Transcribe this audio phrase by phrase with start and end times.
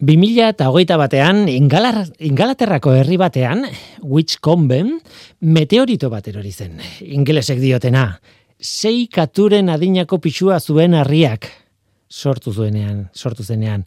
[0.00, 3.66] 2000 eta hogeita batean, Ingalaterrako herri batean,
[4.00, 4.94] Whitcomben,
[5.44, 6.78] meteorito bat erori zen.
[7.04, 8.06] Ingelesek diotena,
[8.56, 11.50] sei katuren adinako pixua zuen harriak
[12.08, 13.84] sortu zuenean, sortu zenean.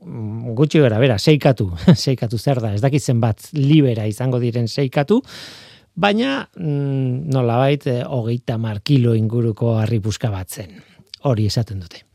[0.00, 1.68] Mm, gutxi gara, bera, seikatu,
[2.06, 5.20] seikatu zer da, ez dakit zenbat libera izango diren seikatu,
[5.92, 10.80] baina mm, nola bait, eh, hogeita markilo inguruko harri bat zen.
[11.28, 12.06] Hori esaten dute.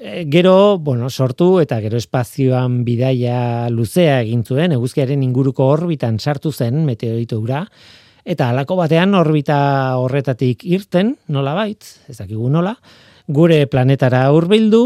[0.00, 6.52] Eh, gero, bueno, sortu eta gero espazioan bidaia luzea egin zuen, eguzkiaren inguruko orbitan sartu
[6.52, 7.64] zen meteorito ura,
[8.22, 9.58] eta halako batean orbita
[9.98, 12.76] horretatik irten, nola bait, ez dakigu nola,
[13.26, 14.84] gure planetara hurbildu,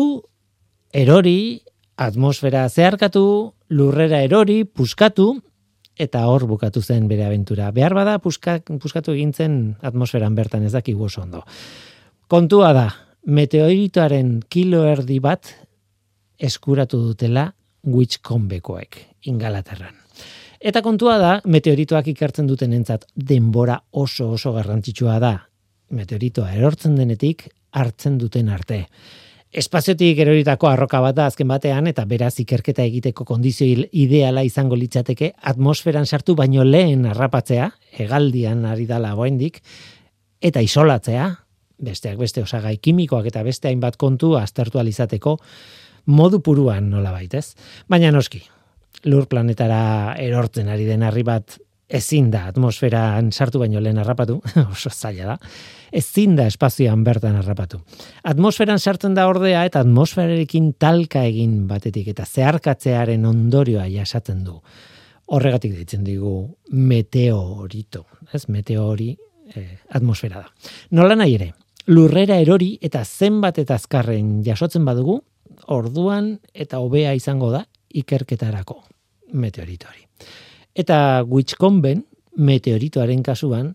[0.97, 1.61] erori,
[2.01, 3.27] atmosfera zeharkatu,
[3.69, 5.35] lurrera erori, puskatu,
[6.01, 7.69] eta hor bukatu zen bere aventura.
[7.71, 11.45] Behar bada, puska, puskatu egintzen atmosferan bertan ez dakigu oso ondo.
[12.33, 12.87] Kontua da,
[13.27, 15.53] meteoritoaren kilo erdi bat
[16.43, 17.53] eskuratu dutela
[17.87, 19.95] Witchcombekoek, ingalaterran.
[20.63, 25.33] Eta kontua da, meteoritoak ikartzen duten entzat denbora oso oso garrantzitsua da.
[25.91, 28.85] Meteoritoa erortzen denetik hartzen duten arte.
[29.53, 35.33] Espaziotik eroritako arroka bat da azken batean eta beraz ikerketa egiteko kondizio ideala izango litzateke
[35.51, 39.61] atmosferan sartu baino lehen harrapatzea, hegaldian ari dala goendik,
[40.41, 41.27] eta isolatzea,
[41.79, 45.39] besteak beste osagai kimikoak eta beste hainbat kontu aztertu alizateko
[46.07, 47.55] modu puruan nola baitez.
[47.89, 48.43] Baina noski,
[49.05, 51.59] lur planetara erortzen ari den harri bat
[51.93, 54.39] ezin da atmosferan sartu baino lehen harrapatu,
[54.73, 55.37] oso zaila da,
[55.93, 57.83] ezin da espazioan bertan harrapatu.
[58.33, 64.57] Atmosferan sartzen da ordea eta atmosferarekin talka egin batetik eta zeharkatzearen ondorioa jasatzen du.
[65.33, 66.33] Horregatik ditzen digu
[66.73, 69.13] meteorito, ez meteori
[69.55, 70.73] eh, atmosfera da.
[70.97, 71.53] Nola nahi ere,
[71.87, 75.21] lurrera erori eta zenbat eta azkarren jasotzen badugu,
[75.73, 78.81] orduan eta hobea izango da ikerketarako
[79.33, 80.07] meteoritori.
[80.75, 82.05] Eta Witchcomben
[82.37, 83.75] meteoritoaren kasuan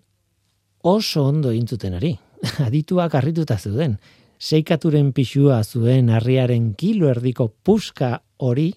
[0.84, 2.16] oso ondo intzuten ari.
[2.68, 3.98] Adituak harrituta zuden.
[4.38, 8.72] Seikaturen pixua zuen harriaren kilo erdiko puska hori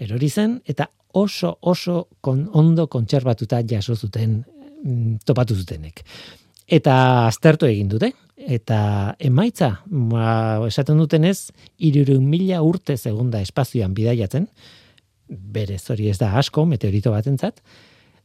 [0.00, 4.42] erori zen eta oso oso kon, ondo kontserbatuta jaso zuten
[4.84, 6.02] mm, topatu zutenek.
[6.66, 14.46] Eta aztertu egin dute, eta emaitza, ba, esaten dutenez, irurun mila urte segunda espazioan bidaiatzen,
[15.26, 17.62] berez hori ez da asko, meteorito batentzat,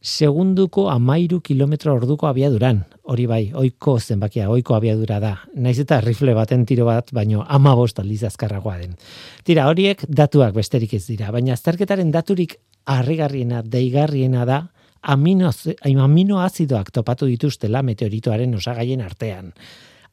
[0.02, 6.34] segunduko amairu kilometro orduko abiaduran, hori bai, oiko zenbakia, oiko abiadura da, naiz eta rifle
[6.34, 8.98] baten tiro bat, baino ama bost aldiz azkarragoa den.
[9.46, 12.58] Tira, horiek datuak besterik ez dira, baina azterketaren daturik
[12.90, 14.64] harrigarriena, deigarriena da,
[15.02, 15.54] amino,
[15.86, 19.54] aminoazidoak topatu dituztela meteoritoaren osagaien artean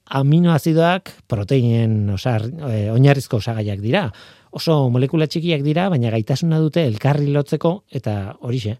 [0.09, 4.09] aminoazidoak proteinen osar, e, oinarrizko osagaiak dira.
[4.57, 8.79] Oso molekula txikiak dira, baina gaitasuna dute elkarri lotzeko eta horixe,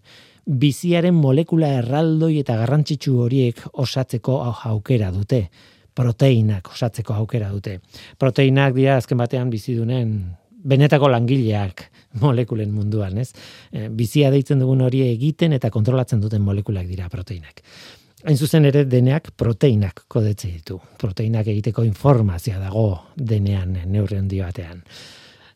[0.49, 4.39] biziaren molekula erraldoi eta garrantzitsu horiek osatzeko
[4.71, 5.43] aukera dute.
[5.99, 7.79] Proteinak osatzeko aukera dute.
[8.17, 10.13] Proteinak dira azken batean bizidunen
[10.59, 11.85] benetako langileak
[12.23, 13.31] molekulen munduan, ez?
[13.71, 17.61] E, bizia deitzen dugun hori egiten eta kontrolatzen duten molekulak dira proteinak.
[18.27, 20.75] Hain zuzen ere deneak proteinak kodetze ditu.
[20.99, 24.81] Proteinak egiteko informazioa dago denean neurri handi batean.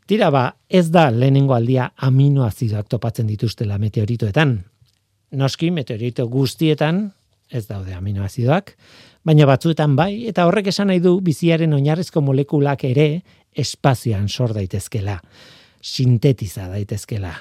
[0.07, 4.55] Tira ba, ez da lehenengo aldia aminoazidoak topatzen dituztela meteoritoetan.
[5.39, 7.03] Noski meteorito guztietan
[7.51, 8.71] ez daude aminoazidoak,
[9.27, 13.07] baina batzuetan bai eta horrek esan nahi du biziaren oinarrizko molekulak ere
[13.51, 15.19] espazioan sor daitezkela,
[15.81, 17.33] sintetiza daitezkela.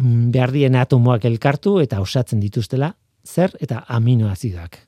[0.00, 2.94] Behar dien atomoak elkartu eta osatzen dituztela
[3.26, 4.78] zer eta aminoazidoak.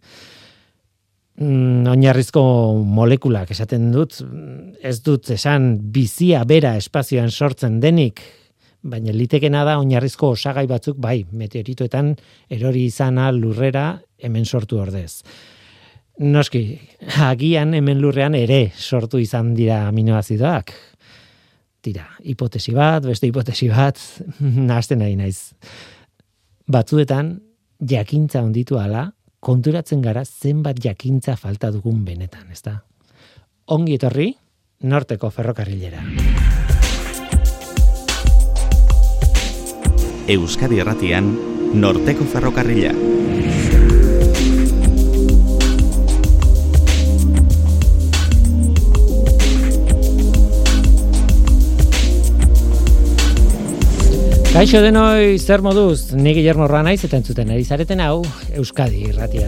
[1.41, 2.43] Mm, oinarrizko
[2.85, 4.19] molekulak esaten dut,
[4.85, 8.21] ez dut esan bizia bera espazioan sortzen denik,
[8.83, 12.13] baina litekena da oinarrizko osagai batzuk bai, meteoritoetan
[12.53, 13.87] erori izana lurrera
[14.23, 15.23] hemen sortu ordez.
[16.21, 16.77] Noski,
[17.25, 20.75] agian hemen lurrean ere sortu izan dira aminoazidoak.
[21.83, 23.99] Tira, hipotesi bat, beste hipotesi bat,
[24.69, 25.55] nahazten nahi naiz.
[26.71, 27.33] Batzuetan,
[27.83, 32.79] jakintza onditu ala, konturatzen gara zenbat jakintza falta dugun benetan, ezta?
[33.75, 34.29] Ongi etorri,
[34.83, 36.03] norteko ferrokarrilera.
[40.31, 41.33] Euskadi Erratian,
[41.75, 42.95] norteko ferrokarrila.
[54.53, 58.19] Kaixo denoi zer moduz, ni Guillermo Ranaiz eta entzuten ari zareten hau
[58.53, 59.47] Euskadi irratia.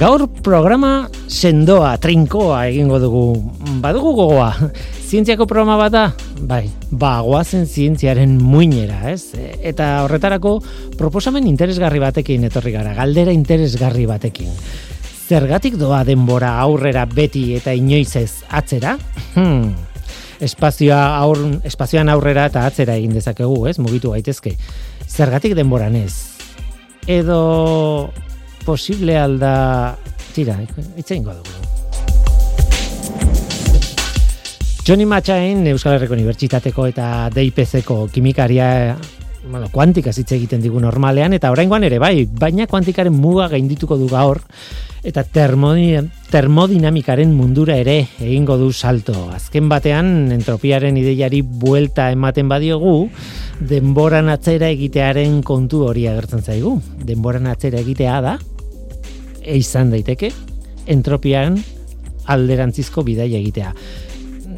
[0.00, 3.26] Gaur programa sendoa, trinkoa egingo dugu.
[3.84, 4.48] Badugu gogoa.
[5.04, 6.06] Zientziako programa bat da?
[6.40, 9.36] Bai, ba, goazen zientziaren muinera, ez?
[9.60, 10.56] Eta horretarako
[10.96, 14.48] proposamen interesgarri batekin etorri gara, galdera interesgarri batekin.
[15.24, 18.98] Zergatik doa denbora aurrera beti eta inoiz ez atzera?
[19.32, 19.70] Hmm.
[20.44, 23.78] Espazioa aur, espazioan aurrera eta atzera egin dezakegu, ez?
[23.80, 24.52] Mugitu gaitezke.
[25.08, 26.12] Zergatik denboran ez?
[27.08, 28.12] Edo
[28.66, 29.96] posible alda
[30.34, 30.58] tira,
[31.00, 31.64] itzein dugu.
[34.84, 38.98] Johnny Matchain Euskal Herriko Unibertsitateko eta DIPC-ko kimikaria
[39.50, 44.08] bueno, kuantika zitze egiten digu normalean eta oraingoan ere bai, baina kuantikaren muga gaindituko du
[44.08, 44.40] gaur
[45.04, 49.28] eta termodinamikaren mundura ere egingo du salto.
[49.34, 53.10] Azken batean entropiaren ideiari buelta ematen badiogu,
[53.60, 56.80] denboran atzera egitearen kontu hori agertzen zaigu.
[57.04, 58.38] Denboran atzera egitea da,
[59.44, 60.32] izan daiteke
[60.88, 61.60] entropian
[62.24, 63.76] alderantzizko bidaia egitea.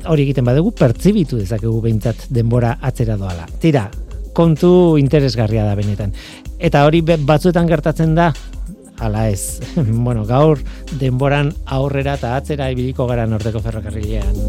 [0.06, 3.50] Hori egiten badugu pertsibitu dezakegu behintzat denbora atzera doala.
[3.58, 3.90] Tira,
[4.36, 6.12] kontu interesgarria da benetan.
[6.60, 8.30] Eta hori batzuetan gertatzen da
[9.00, 9.60] ala ez.
[10.06, 10.60] bueno, gaur
[11.00, 14.44] denboran aurrera eta atzera ibiliko gara norteko ferrokarrilean.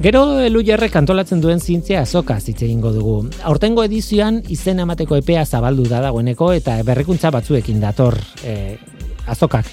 [0.00, 3.18] Gero elu jarrek antolatzen duen zientzia azoka zitze egingo dugu.
[3.44, 8.78] Aurtengo edizioan izen emateko epea zabaldu da dagoeneko eta berrikuntza batzuekin dator e,
[9.28, 9.68] azokak.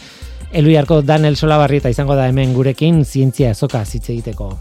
[0.51, 4.51] Elu jarko Daniel Solabarri eta izango da hemen gurekin zientzia azoka zitze egiteko.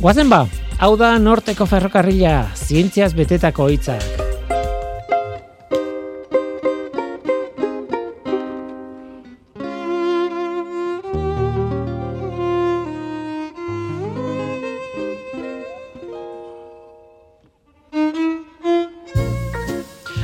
[0.00, 0.46] Guazen ba,
[0.80, 4.00] hau da norteko ferrokarrila, zientziaz betetako hitzak.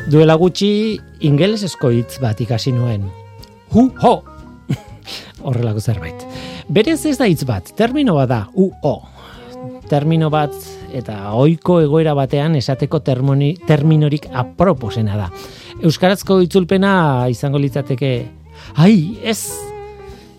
[0.08, 0.70] Duela gutxi
[1.28, 3.04] ingelesesko hitz bat ikasi nuen.
[3.74, 4.14] Hu ho.
[5.44, 6.24] Horrelako zerbait.
[6.72, 8.94] Berez ez da hitz bat, termino bat da, u o.
[9.90, 10.54] Termino bat
[10.94, 15.30] eta ohiko egoera batean esateko termoni, terminorik aproposena da.
[15.82, 18.12] Euskarazko itzulpena izango litzateke,
[18.76, 19.40] ai, ez!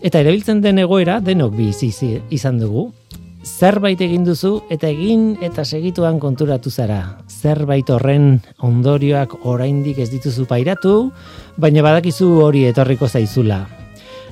[0.02, 1.90] Eta erabiltzen den egoera denok bizi
[2.30, 2.90] izan dugu
[3.48, 7.18] zerbait egin duzu eta egin eta segituan konturatu zara.
[7.28, 11.10] Zerbait horren ondorioak oraindik ez dituzu pairatu,
[11.56, 13.64] baina badakizu hori etorriko zaizula.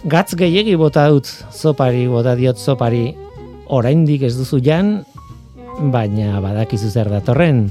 [0.05, 3.15] Gatz gehiegi bota dut zopari, bota diot zopari,
[3.69, 5.01] oraindik ez duzu jan,
[5.93, 7.71] baina badakizu zer datorren.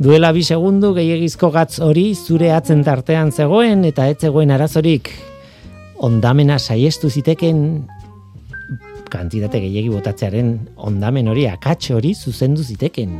[0.00, 5.10] Duela bi segundu gehiagizko gatz hori zure atzen tartean zegoen eta ez zegoen arazorik.
[6.00, 7.84] Ondamena saiestu ziteken
[9.10, 10.54] kantitate gehiegi botatzearen
[10.88, 13.18] ondamen hori akats hori zuzendu ziteken.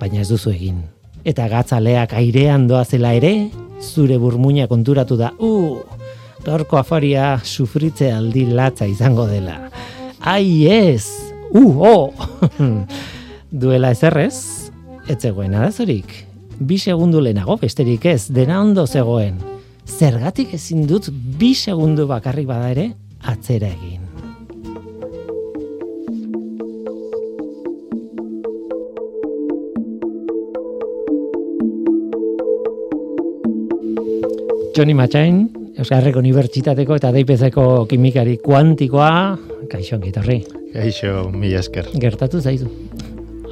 [0.00, 0.80] Baina ez duzu egin.
[1.26, 3.50] Eta gatzaleak airean doazela ere,
[3.80, 6.00] zure burmuina konturatu da, u, uh,
[6.44, 9.58] dorko afaria sufritze aldi latza izango dela.
[10.20, 12.12] Ai ez, u, uh, oh!
[13.50, 14.70] Duela ezerrez,
[15.08, 16.12] ez zegoen arazorik.
[16.60, 19.40] Bi segundu lehenago besterik ez, dena ondo zegoen.
[19.86, 22.90] Zergatik ezin dut bi segundu bakarrik bada ere,
[23.26, 24.06] atzera egin.
[34.76, 35.42] Johnny Matchain,
[35.76, 39.12] Euskal Herriko Unibertsitateko eta Deipezeko kimikari kuantikoa,
[39.68, 40.59] kaixo ongitorri.
[40.70, 41.88] Kaixo, mi esker.
[41.98, 42.68] Gertatu zaizu.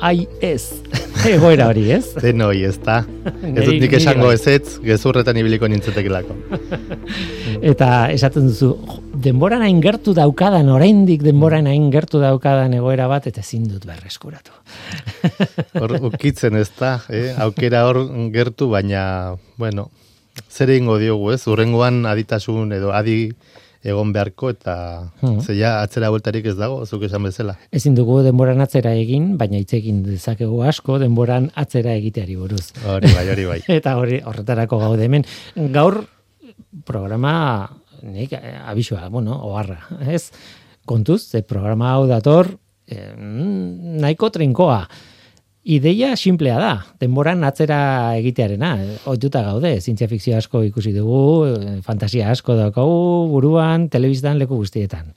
[0.01, 0.71] Ai, ez.
[1.27, 2.13] Egoera hori, ez?
[2.23, 3.01] Den hori, ez da.
[3.27, 4.37] Ez dut nik esango bai.
[4.37, 6.37] ez ez, gezurretan ibiliko nintzetekilako.
[7.73, 8.71] eta esaten duzu,
[9.27, 14.55] denboran hain gertu daukadan, oraindik denboran hain gertu daukadan egoera bat, eta ezin dut berreskuratu.
[15.83, 17.33] hor, ukitzen ez da, eh?
[17.43, 19.03] aukera hor gertu, baina,
[19.59, 19.89] bueno,
[20.47, 21.43] zer egingo diogu, ez?
[21.51, 23.25] Urrengoan aditasun edo adi
[23.87, 24.75] egon beharko eta
[25.21, 25.41] hmm.
[25.47, 27.57] zeia atzera bueltarik ez dago, zuk esan bezala.
[27.75, 32.69] Ezin dugu denboran atzera egin, baina hitz egin dezakegu asko denboran atzera egiteari buruz.
[32.85, 33.61] Hori bai, hori bai.
[33.79, 35.27] eta hori horretarako gaude hemen.
[35.75, 36.03] Gaur
[36.89, 37.35] programa
[38.03, 40.31] nik eh, abisua, bueno, oharra, ez?
[40.89, 42.55] Kontuz, ze programa hau dator
[42.87, 44.83] eh, nahiko trinkoa.
[45.69, 47.79] Ideia simplea da, denboran atzera
[48.17, 48.71] egitearena,
[49.05, 55.11] ohituta gaude, zientzia fikzio asko ikusi dugu, eh, fantasia asko daukagu, buruan, telebiztan, leku guztietan.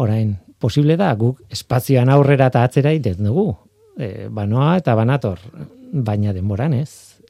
[0.00, 3.50] Orain, posible da, guk espazioan aurrera eta atzera egiten dugu,
[4.00, 5.44] e, banoa eta banator,
[5.92, 7.20] baina denboran ez,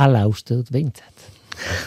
[0.00, 1.28] ala uste dut behintzat.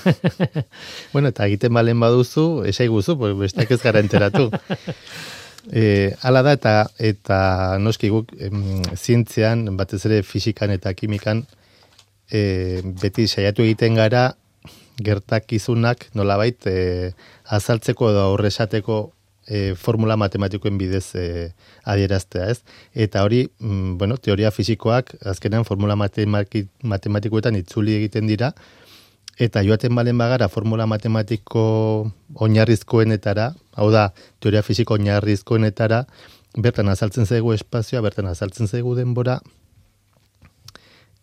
[1.13, 4.51] bueno, eta egiten balen baduzu, esai guzu, bestak ez gara enteratu.
[5.71, 11.43] E, ala da eta eta noski guk em, zientzean batez ere fisikan eta kimikan
[12.31, 14.31] e, beti saiatu egiten gara
[15.03, 17.13] gertakizunak nolabait e,
[17.45, 18.99] azaltzeko edo aurresateko
[19.49, 21.25] e, formula matematikoen bidez e,
[21.89, 22.61] adieraztea, ez?
[22.93, 28.53] Eta hori, mm, bueno, teoria fisikoak azkenean formula matematikoetan itzuli egiten dira,
[29.39, 34.09] eta joaten balen bagara formula matematiko oinarrizkoenetara, hau da,
[34.43, 36.03] teoria fisiko oinarrizkoenetara,
[36.59, 39.39] bertan azaltzen zaigu espazioa, bertan azaltzen zaigu denbora,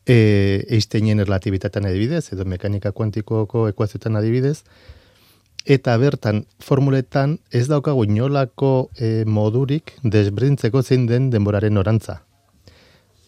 [0.07, 4.63] e, Einsteinen erlatibitatean adibidez, edo mekanika kuantikoko ekuazioetan adibidez,
[5.67, 12.23] eta bertan formuletan ez daukagu inolako e, modurik desbrintzeko zein den denboraren orantza.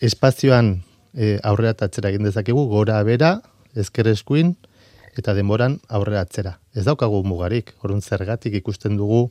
[0.01, 0.79] Espazioan
[1.13, 3.41] e, aurrera atzera egin dezakegu, gora bera,
[3.77, 4.55] ezker eskuin,
[5.19, 6.25] eta denboran aurrera.
[6.75, 9.31] Ez daukagu mugarik, orun zergatik ikusten dugu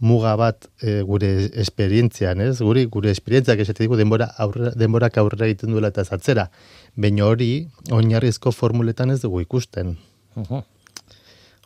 [0.00, 2.58] muga bat e, gure esperientzian, ez?
[2.64, 6.48] Guri gure esperientziak esate digu denbora aurrera denborak aurrera egiten duela eta atzera.
[6.96, 9.96] Baina hori oinarrizko formuletan ez dugu ikusten.
[10.36, 10.62] Uh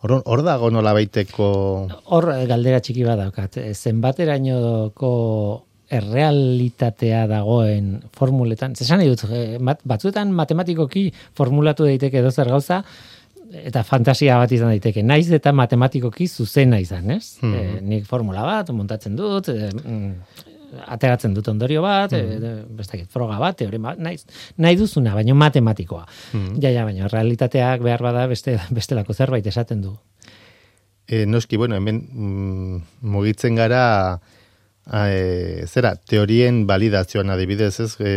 [0.05, 1.45] Hor dago nola baiteko...
[2.13, 3.57] Hor eh, galdera txiki bat daukat.
[3.57, 5.13] Eh, zenbaterainoko
[5.97, 8.75] errealitatea dagoen formuletan.
[8.77, 12.83] Zesan dut, eh, batzuetan matematikoki formulatu daiteke edo zer gauza,
[13.63, 15.03] eta fantasia bat izan daiteke.
[15.07, 17.37] Naiz eta matematikoki zuzena izan, ez?
[17.41, 17.79] Hmm.
[17.87, 20.11] nik formula bat, montatzen dut, mm,
[20.91, 22.79] ateratzen dut ondorio bat, mm.
[22.83, 24.19] e, froga bat, teorema, nahi,
[24.59, 26.05] nahi duzuna, baina matematikoa.
[26.33, 26.59] Mm.
[26.63, 29.95] Ja, ja, baina realitateak behar bada beste, bestelako zerbait esaten du.
[31.07, 32.83] E, noski, bueno, hemen mm,
[33.15, 33.85] mugitzen gara
[34.91, 37.93] e, zera, teorien validazioan adibidez, ez?
[38.01, 38.15] E,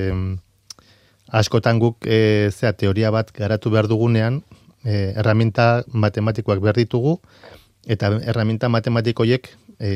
[1.35, 4.41] askotan guk e, zera, teoria bat garatu behar dugunean,
[4.87, 7.17] e, erraminta matematikoak behar ditugu,
[7.87, 9.91] eta erraminta matematikoiek e,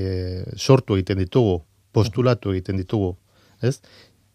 [0.58, 1.62] sortu egiten ditugu
[1.96, 3.16] postulatu egiten ditugu,
[3.62, 3.80] ez?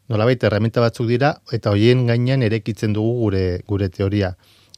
[0.08, 4.36] Nolabait herramienta batzuk dira eta hoien gainean erekitzen dugu gure gure teoria.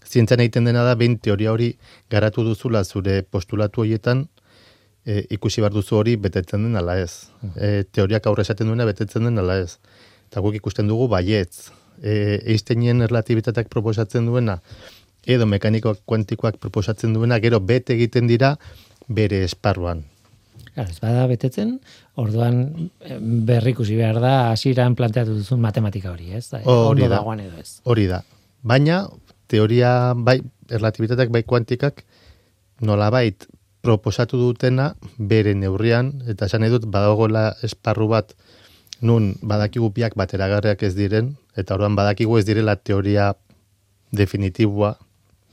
[0.09, 1.75] Zientzian egiten dena da behin teoria hori
[2.11, 4.25] garatu duzula zure postulatu horietan
[5.05, 7.29] e, ikusi bar duzu hori betetzen den ala ez.
[7.57, 9.77] E, teoriak aurre esaten duena betetzen den ala ez.
[10.31, 11.69] Eta guk ikusten dugu baietz.
[12.01, 14.61] E, Einsteinen erlatibitateak proposatzen duena
[15.29, 18.55] edo mekanikoak kuantikoak proposatzen duena gero bete egiten dira
[19.09, 20.05] bere esparruan.
[20.75, 21.79] Claro, ez bada betetzen,
[22.15, 22.91] orduan
[23.49, 26.47] berrikusi behar da hasieran planteatu duzun matematika hori, ez?
[26.65, 27.81] Hori da, edo ez.
[27.85, 28.23] Hori da.
[28.63, 29.01] Baina,
[29.51, 30.39] teoria, bai,
[30.71, 32.05] erlatibitateak, bai, kuantikak,
[32.81, 33.49] nolabait
[33.83, 38.35] proposatu dutena bere neurrian, eta esan edut, badagoela esparru bat,
[39.03, 43.33] nun badakigu biak bateragarriak ez diren, eta orduan badakigu ez direla teoria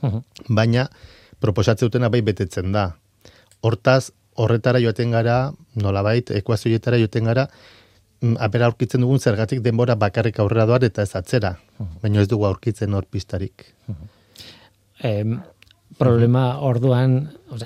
[0.02, 0.88] definitibua, baina
[1.40, 2.90] proposatze dutena bai betetzen da.
[3.62, 7.46] Hortaz, horretara joaten gara, nolabait, ekuazioetara joaten gara,
[8.20, 11.56] mm, apera aurkitzen dugun zergatik denbora bakarrik aurrera doar eta ez atzera.
[12.02, 13.72] Baina ez dugu aurkitzen hor pistarik.
[15.98, 17.18] Problema orduan,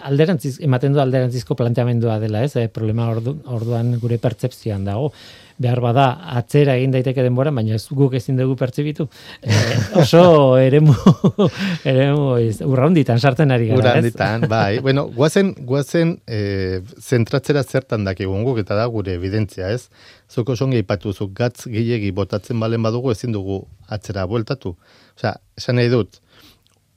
[0.06, 2.54] alderantziz, ematen du alderantzizko planteamendua dela, ez?
[2.56, 5.12] Eh, problema orduan gure pertsepzioan dago
[5.60, 6.06] behar bada
[6.38, 9.04] atzera egin daiteke denbora, baina ez guk ezin dugu pertsibitu.
[9.44, 9.56] E,
[10.00, 10.22] oso
[10.60, 10.94] eremu,
[11.90, 12.24] eremu
[12.64, 14.78] urraunditan sartzen ari gara, Urraunditan, bai.
[14.80, 19.90] bueno, guazen, guazen e, zentratzera zertan dakigun guk, eta da gure evidentzia, ez?
[20.32, 24.76] Zuko songi ipatu gatz gilegi botatzen balen badugu ezin dugu atzera bueltatu.
[25.18, 26.29] Osea, esan nahi dut, e,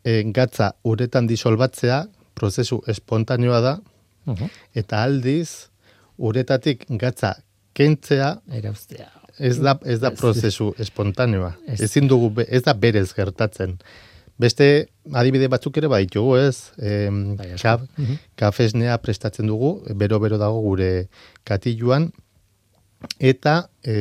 [0.03, 2.03] gatza uretan disolbatzea,
[2.35, 3.73] prozesu espontaneoa da,
[4.75, 5.69] eta aldiz,
[6.17, 7.35] uretatik gatza
[7.73, 9.09] kentzea erauztea.
[9.39, 11.55] Ez da, ez da prozesu espontaneoa.
[11.67, 11.79] Ez.
[11.87, 13.79] Ezin dugu, ez da berez gertatzen.
[14.37, 14.67] Beste
[15.13, 16.73] adibide batzuk ere baditugu, ez?
[16.77, 17.09] E,
[17.61, 17.85] kaf,
[18.39, 21.07] kafesnea prestatzen dugu, bero-bero dago gure
[21.49, 22.11] katiluan,
[23.19, 23.95] eta e,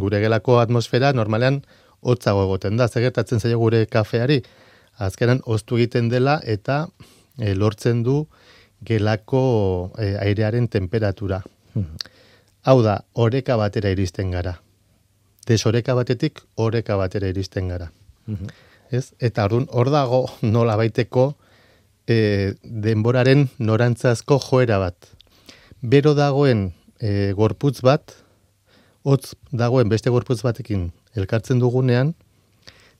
[0.00, 1.62] gure gelako atmosfera normalean
[2.00, 2.88] hotzago egoten da.
[2.88, 4.42] Zegertatzen zaio gure kafeari,
[4.98, 6.86] azkenan oztu egiten dela eta
[7.38, 8.26] e, lortzen du
[8.86, 11.42] gelako e, airearen temperatura.
[11.74, 12.12] Mhm.
[12.66, 14.56] Hau da, oreka batera iristen gara.
[15.46, 17.90] Desoreka batetik oreka batera iristen gara.
[18.26, 18.46] Mhm.
[18.90, 19.12] Ez?
[19.20, 21.34] Eta orduan, hor dago nola baiteko
[22.06, 25.10] e, denboraren norantzazko joera bat.
[25.82, 28.14] Bero dagoen e, gorputz bat,
[29.06, 32.14] hotz dagoen beste gorputz batekin elkartzen dugunean,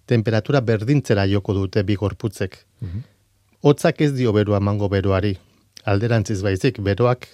[0.06, 2.56] temperatura berdintzera joko dute bi gorputzek.
[3.62, 5.36] Hotzak ez dio beroa mango beroari.
[5.84, 7.26] Alderantziz baizik, beroak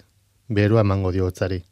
[0.49, 1.63] beroa mango dio hotzari.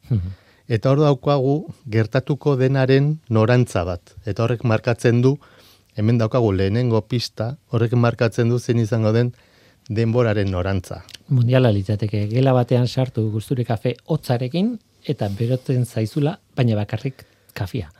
[0.68, 1.54] Eta hor daukagu
[1.90, 4.14] gertatuko denaren norantza bat.
[4.26, 5.36] Eta horrek markatzen du,
[5.96, 9.32] hemen daukagu lehenengo pista, horrek markatzen du zen izango den
[9.88, 11.02] denboraren norantza.
[11.28, 14.76] Mundiala litzateke, gela batean sartu guzture kafe hotzarekin
[15.08, 17.24] eta berotzen zaizula, baina bakarrik
[17.56, 17.90] kafia.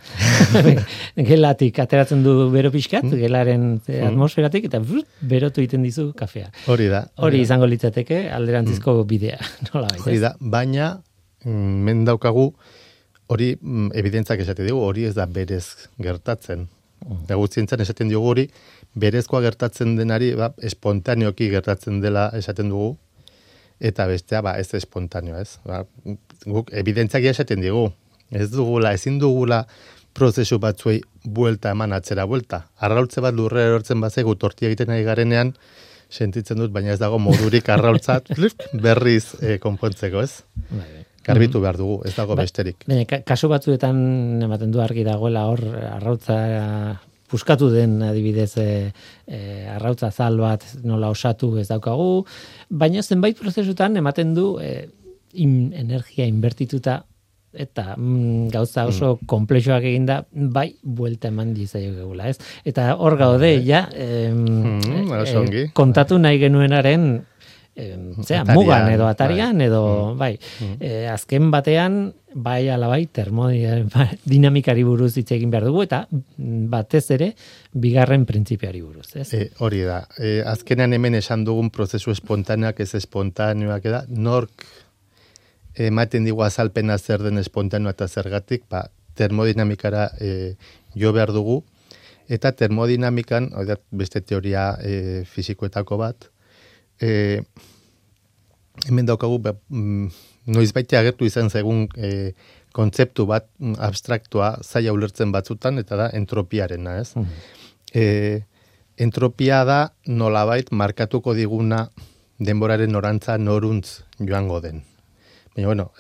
[1.31, 3.19] Gelatik ateratzen du bero pixkat, Mm.
[3.21, 4.07] gelaren Mm.
[4.11, 6.51] atmosferatik, eta brut, berotu egiten dizu kafea.
[6.67, 7.05] Hori da.
[7.17, 9.39] Hori izango litzateke alderantzizko bidea,
[9.73, 10.05] nola Mm.
[10.07, 10.91] Hori da, baina
[11.45, 12.55] mm, men daukagu
[13.31, 16.69] hori mm, evidentzak esate dugu, hori ez da berez gertatzen.
[17.27, 18.43] Da gutzientzan esaten diogu hori,
[18.95, 22.97] berezkoa gertatzen denari, ba, espontaneoki gertatzen dela esaten dugu,
[23.81, 25.55] eta bestea, ba, ez espontaneo, ez?
[25.65, 25.85] Ba,
[26.45, 27.87] guk evidentzak esaten digu,
[28.31, 29.65] ez dugula, ezin dugula
[30.15, 32.65] prozesu batzuei buelta eman atzera buelta.
[32.83, 35.53] Arraultze bat lurre erortzen bazegu tortia egiten ari garenean,
[36.11, 38.33] sentitzen dut, baina ez dago modurik arraultzat
[38.87, 40.43] berriz eh, konpontzeko, ez?
[40.71, 41.05] Bai, bai.
[41.27, 42.83] Garbitu behar dugu, ez dago Ba- besterik.
[42.89, 45.61] Baina, ka- kasu batzuetan ematen du argi dagoela hor
[45.93, 46.39] arrautza
[47.31, 48.67] puskatu den adibidez e,
[49.29, 49.39] e,
[49.71, 52.25] arrautza zal bat nola osatu ez daukagu,
[52.71, 54.89] baina zenbait prozesutan ematen du e,
[55.39, 57.05] in, energia inbertituta
[57.53, 62.39] eta mm, gauza oso komplexoak eginda bai buelta eman dizaiogula, ez?
[62.65, 65.65] Eta hor gaude ja em, Mm, eh, ongi.
[65.75, 67.25] kontatu nahi genuenaren
[67.77, 69.67] em, zera, Atarian, mugan edo atarian bai.
[69.67, 70.39] edo bai,
[70.81, 77.05] eh, azken batean bai ala bai termodinamikari buruz hitz egin behar dugu eta mm, batez
[77.17, 77.33] ere
[77.73, 79.33] bigarren printzipioari buruz, ez?
[79.35, 80.05] E, hori da.
[80.19, 84.67] E, azkenean hemen esan dugun prozesu espontaneak ez espontaneoak da, nork
[85.79, 88.87] ematen digu azalpena zer den espontaneoa eta zergatik, ba,
[89.19, 90.55] termodinamikara e,
[90.97, 91.61] jo behar dugu,
[92.31, 96.31] eta termodinamikan, da, beste teoria e, fizikoetako bat,
[97.01, 97.43] e,
[98.87, 100.11] hemen daukagu, ba, mm,
[100.55, 102.33] noiz baite agertu izan zegun e,
[102.73, 107.15] kontzeptu bat mm, abstraktua zaila ulertzen batzutan, eta da entropiarena, ez?
[107.95, 108.43] e,
[108.97, 111.89] entropia da nolabait markatuko diguna
[112.39, 114.90] denboraren norantza noruntz joango den.
[115.55, 115.91] Baina, bueno,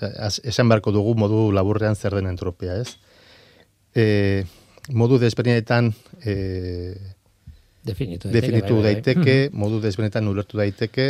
[0.45, 2.97] esan beharko dugu modu laburrean zer den entropia, ez?
[3.95, 4.45] E,
[4.95, 5.93] modu desberdinetan
[6.25, 6.35] e,
[7.83, 8.41] Definitu daiteke.
[8.41, 8.95] definitu bai, bai, bai.
[9.03, 11.09] daiteke, modu desberdinetan ulertu daiteke,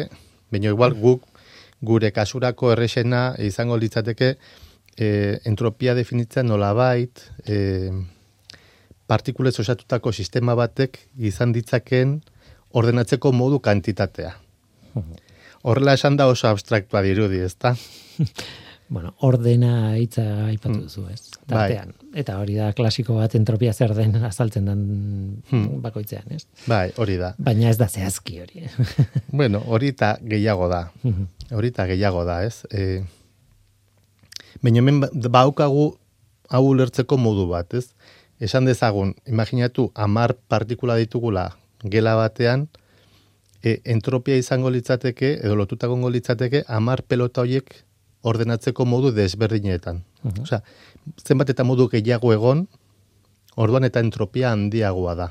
[0.51, 1.27] baina igual guk
[1.83, 4.35] gure kasurako errexena izango litzateke
[4.97, 5.07] e,
[5.49, 7.91] entropia definitzen nolabait e,
[9.11, 12.21] partikulez osatutako sistema batek izan ditzakeen
[12.71, 14.37] ordenatzeko modu kantitatea.
[15.63, 17.75] Horrela esan da oso abstraktua dirudi, ezta?
[18.91, 20.81] Bueno, ordena hitza aipatu Mm.
[20.83, 21.21] duzu, ez?
[21.47, 21.69] Bai.
[21.71, 21.93] Tartean.
[22.19, 24.81] Eta hori da klasiko bat entropia zer den azaltzen den
[25.51, 25.77] Hmm.
[25.81, 26.47] bakoitzean, ez?
[26.67, 27.29] Bai, hori da.
[27.39, 28.65] Baina ez da zehazki hori.
[29.31, 30.91] Bueno, hori eta gehiago da.
[31.55, 32.65] Hori eta gehiago da, ez?
[32.75, 33.05] E,
[34.63, 35.85] Baina hemen ba- baukagu
[36.51, 37.93] hau ulertzeko modu bat, ez?
[38.41, 41.53] Esan dezagun, imaginatu, amar partikula ditugula
[41.85, 42.67] gela batean,
[43.63, 47.71] e, entropia izango litzateke, edo lotutagongo litzateke, amar pelota horiek
[48.23, 50.03] ordenatzeko modu desberdinetan.
[50.43, 50.61] Osea,
[51.25, 52.67] zenbat eta modu gehiago egon,
[53.57, 55.31] orduan eta entropia handiagoa da.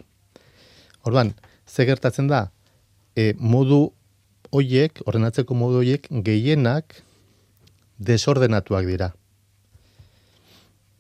[1.06, 1.34] Orduan,
[1.67, 2.49] ze gertatzen da,
[3.15, 3.91] e, modu
[4.52, 7.02] hoiek, ordenatzeko modu hoiek, gehienak
[7.99, 9.12] desordenatuak dira.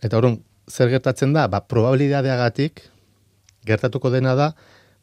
[0.03, 1.47] Eta orduan, zer gertatzen da?
[1.49, 2.85] Ba, probabilidadeagatik
[3.65, 4.53] gertatuko dena da,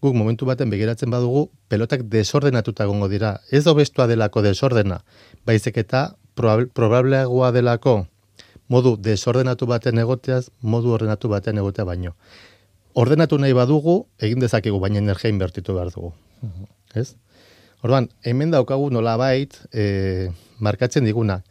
[0.03, 3.37] guk momentu baten begiratzen badugu, pelotak desordenatuta egongo dira.
[3.51, 5.01] Ez obestua delako desordena,
[5.49, 8.05] baizik eta probableagoa delako
[8.68, 12.14] modu desordenatu baten egoteaz, modu ordenatu baten egotea baino.
[12.96, 16.12] Ordenatu nahi badugu, egin dezakegu, baina energia inbertitu behar dugu.
[16.94, 17.14] Ez?
[17.85, 21.42] Orduan, hemen daukagu nolabait e, markatzen diguna.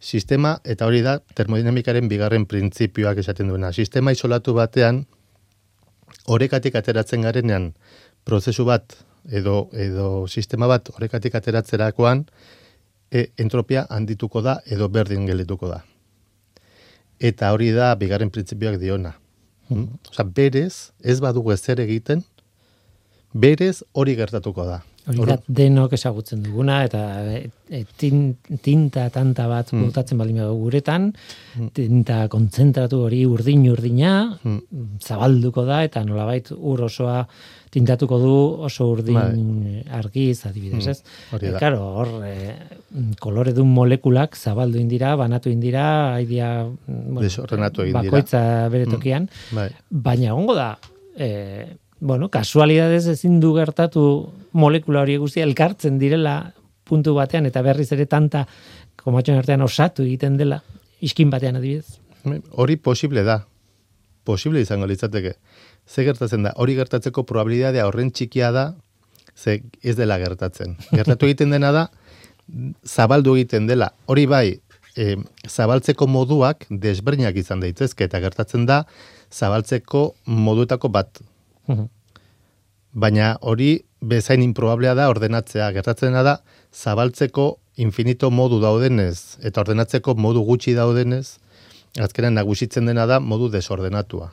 [0.00, 3.72] Sistema, eta hori da termodinamikaren bigarren printzipioak esaten duena.
[3.72, 5.04] Sistema isolatu batean,
[6.28, 7.72] orekatik ateratzen garenean,
[8.24, 8.94] prozesu bat,
[9.28, 12.24] edo, edo sistema bat orekatik ateratzerakoan,
[13.10, 15.82] e, entropia handituko da, edo berdin gelituko da.
[17.20, 19.14] Eta hori da bigarren printzipioak diona.
[19.68, 20.00] Mm?
[20.10, 22.22] Osa, berez, ez badugu ezer egiten,
[23.32, 24.80] berez hori gertatuko da.
[25.10, 27.00] Hori da denok ezagutzen duguna eta
[27.34, 29.84] e, e, tin, tinta tanta bat Hmm.
[29.86, 31.12] botatzen badu guretan,
[31.74, 34.60] tinta kontzentratu hori urdin urdina Hmm.
[35.02, 37.26] zabalduko da eta nolabait ur osoa
[37.70, 38.34] tintatuko du
[38.66, 41.02] oso urdin argiz adibidez, Hmm, ez?
[41.32, 41.58] hori E, da.
[41.58, 42.54] claro, hor e,
[43.20, 47.28] kolore dun molekulak zabaldu indira, banatu indira, haidia bueno,
[47.92, 49.68] bakoitza bere tokian, Bai.
[49.90, 50.78] baina egongo da
[51.16, 54.02] e, bueno, kasualidadez ezin du gertatu
[54.52, 56.52] molekula hori guztia elkartzen direla
[56.84, 58.46] puntu batean eta berriz ere tanta
[59.00, 60.62] komatxon artean osatu egiten dela
[61.00, 62.00] iskin batean adibidez.
[62.50, 63.40] Hori posible da.
[64.24, 65.34] Posible izango litzateke.
[65.88, 66.52] Ze gertatzen da?
[66.56, 68.66] Hori gertatzeko probabilidadea horren txikia da,
[69.34, 70.76] ze ez dela gertatzen.
[70.98, 71.86] Gertatu egiten dena da,
[72.84, 73.90] zabaldu egiten dela.
[74.06, 74.60] Hori bai,
[74.96, 75.16] e,
[75.48, 78.84] zabaltzeko moduak desberdinak izan daitezke eta gertatzen da
[79.32, 81.22] zabaltzeko moduetako bat.
[81.70, 81.88] Mhm.
[82.92, 85.70] Baina hori bezain improbablea da ordenatzea.
[85.76, 86.40] Gertatzen da
[86.74, 91.38] zabaltzeko infinito modu daudenez eta ordenatzeko modu gutxi daudenez,
[91.98, 94.30] azkenan nagusitzen dena da modu desordenatua.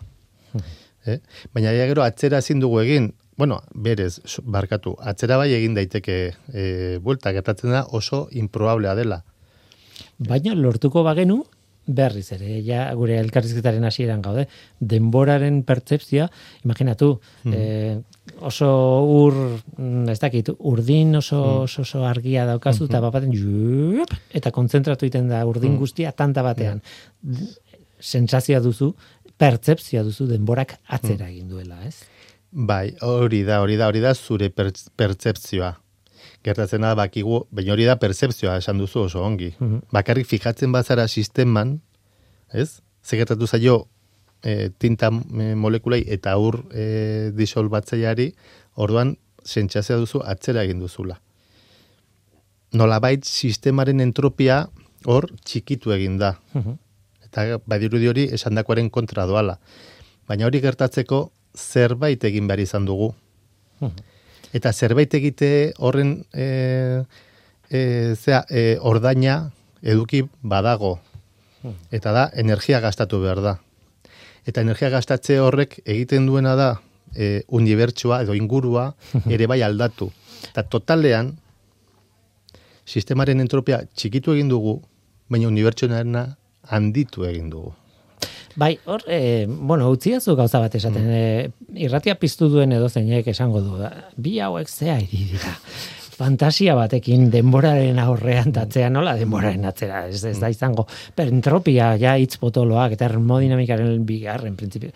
[1.07, 1.19] Eh?
[1.53, 6.17] Baina ja gero atzera ezin dugu egin, bueno, berez, barkatu, atzera bai egin daiteke
[6.51, 6.63] e,
[7.03, 9.21] buelta, gertatzen da oso improbablea dela.
[10.17, 11.43] Baina lortuko bagenu,
[11.87, 14.45] berriz ere, ja gure elkarrizketaren hasieran gaude,
[14.79, 16.27] denboraren pertzepzioa,
[16.67, 17.13] imaginatu,
[17.51, 17.97] eh,
[18.41, 18.69] oso
[19.07, 19.37] ur,
[19.77, 25.29] mm, ez dakit, urdin oso, oso, oso argia daukazu, eta bapaten, jup, eta kontzentratu egiten
[25.31, 26.81] da urdin guztia tanta batean.
[27.99, 28.93] Sentsazioa duzu,
[29.37, 32.03] pertzepzioa duzu denborak atzera egin duela, ez?
[32.51, 35.75] Bai, hori da, hori da, hori da zure pertzepzioa.
[36.47, 39.51] Gertatzen da bakigu, baina hori da pertzepzioa esan duzu oso ongi.
[39.91, 41.81] Bakarrik fijatzen bazara sisteman,
[42.53, 42.79] ez?
[43.03, 43.87] Ze gertatu zaio
[44.43, 48.31] e, tinta e, molekulei eta ur e, disolbatzaileari,
[48.75, 51.19] orduan sentsazioa duzu atzera egin duzula.
[52.73, 54.67] Nolabait sistemaren entropia
[55.05, 56.33] hor txikitu egin da.
[57.27, 59.57] Eta badirudi hori esandakoaren kontra doala.
[60.27, 63.13] Baina hori gertatzeko zerbait egin behar izan dugu.
[64.57, 66.47] Eta zerbait egite horren e,
[67.69, 67.79] e,
[68.15, 69.51] zera, e, ordaina
[69.83, 70.97] eduki badago.
[71.91, 73.55] Eta da, energia gastatu behar da.
[74.47, 76.69] Eta energia gastatze horrek egiten duena da
[77.13, 78.91] e, unibertsua edo ingurua
[79.35, 80.09] ere bai aldatu.
[80.49, 81.33] Eta totalean,
[82.87, 84.79] sistemaren entropia txikitu egin dugu,
[85.29, 86.29] baina unibertsuarena
[86.71, 87.75] handitu egin dugu.
[88.57, 93.61] Bai, hor, e, bueno, utziazu gauza bat esaten, e, irratia piztu duen edo zeinek esango
[93.61, 93.77] du,
[94.17, 95.53] bi hauek zea iri dira.
[96.17, 100.87] Fantasia batekin denboraren aurrean tatzea nola denboraren atzera, ez, ez da izango.
[101.13, 104.89] Per entropia, ja hitz potoloak eta termodinamikaren bigarren printzipio.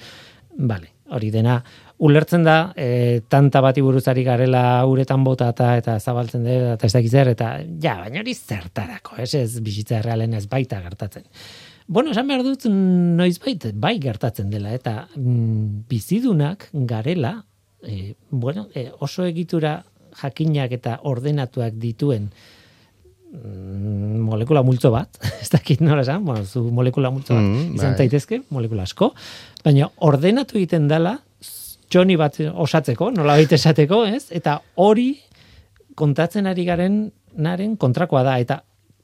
[0.58, 1.62] Vale, hori dena,
[2.02, 7.13] ulertzen da, e, tanta bati buruzari garela uretan botata eta zabaltzen dela eta ez dakiz
[7.13, 11.30] eta ja, baina hori zertarako, ez, ez bizitza errealen ez baita gertatzen.
[11.91, 17.34] Bueno, esan behar dut noizbait bai gertatzen dela eta mm, bizidunak garela
[17.84, 19.82] e, bueno, e, oso egitura
[20.21, 22.30] jakinak eta ordenatuak dituen
[23.34, 27.91] mm, molekula multzo bat, ez dakit nola esan, bueno, zu molekula multzo bat Mm, izan
[27.97, 28.06] bai.
[28.06, 29.12] zaitezke, molekula asko,
[29.65, 31.17] baina ordenatu egiten dela
[31.91, 34.30] txoni bat osatzeko, nola baita esateko, ez?
[34.32, 35.17] Eta hori
[35.99, 37.01] kontatzen ari garen
[37.36, 38.62] naren kontrakoa da, eta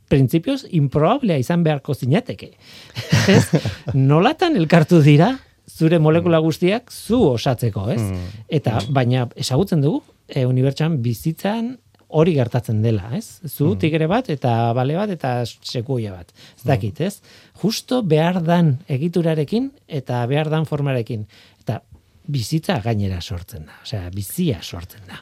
[0.10, 2.54] printzipioz improbablea izan beharko zinateke.
[3.36, 3.44] ez?
[3.94, 5.34] Nolatan elkartu dira
[5.68, 8.02] zure molekula guztiak zu osatzeko, ez?
[8.48, 11.76] Eta baina ezagutzen dugu e, unibertsan bizitzan
[12.08, 13.42] hori gertatzen dela, ez?
[13.52, 16.32] Zu tigre bat eta bale bat eta sekuia bat.
[16.56, 17.20] Ez dakit, ez?
[17.62, 21.28] Justo behar dan egiturarekin eta behar dan formarekin.
[21.66, 21.82] Eta
[22.28, 23.82] bizitza gainera sortzen da.
[23.84, 25.20] Osea, bizia sortzen da.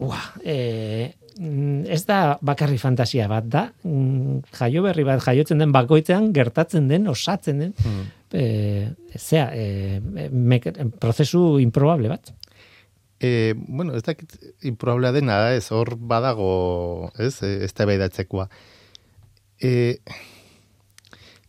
[0.00, 5.72] Ua, e, mm, ez da bakarri fantasia bat da, mm, jaio berri bat jaiotzen den
[5.76, 7.74] bakoitzean gertatzen den, osatzen den,
[8.32, 10.00] e, zea, e,
[10.32, 12.32] mek- prozesu improbable bat.
[13.20, 14.32] E, bueno, ez dakit
[14.64, 18.46] improbablea dena, ez hor badago, ez, ez da baidatzekoa.
[19.60, 19.98] E,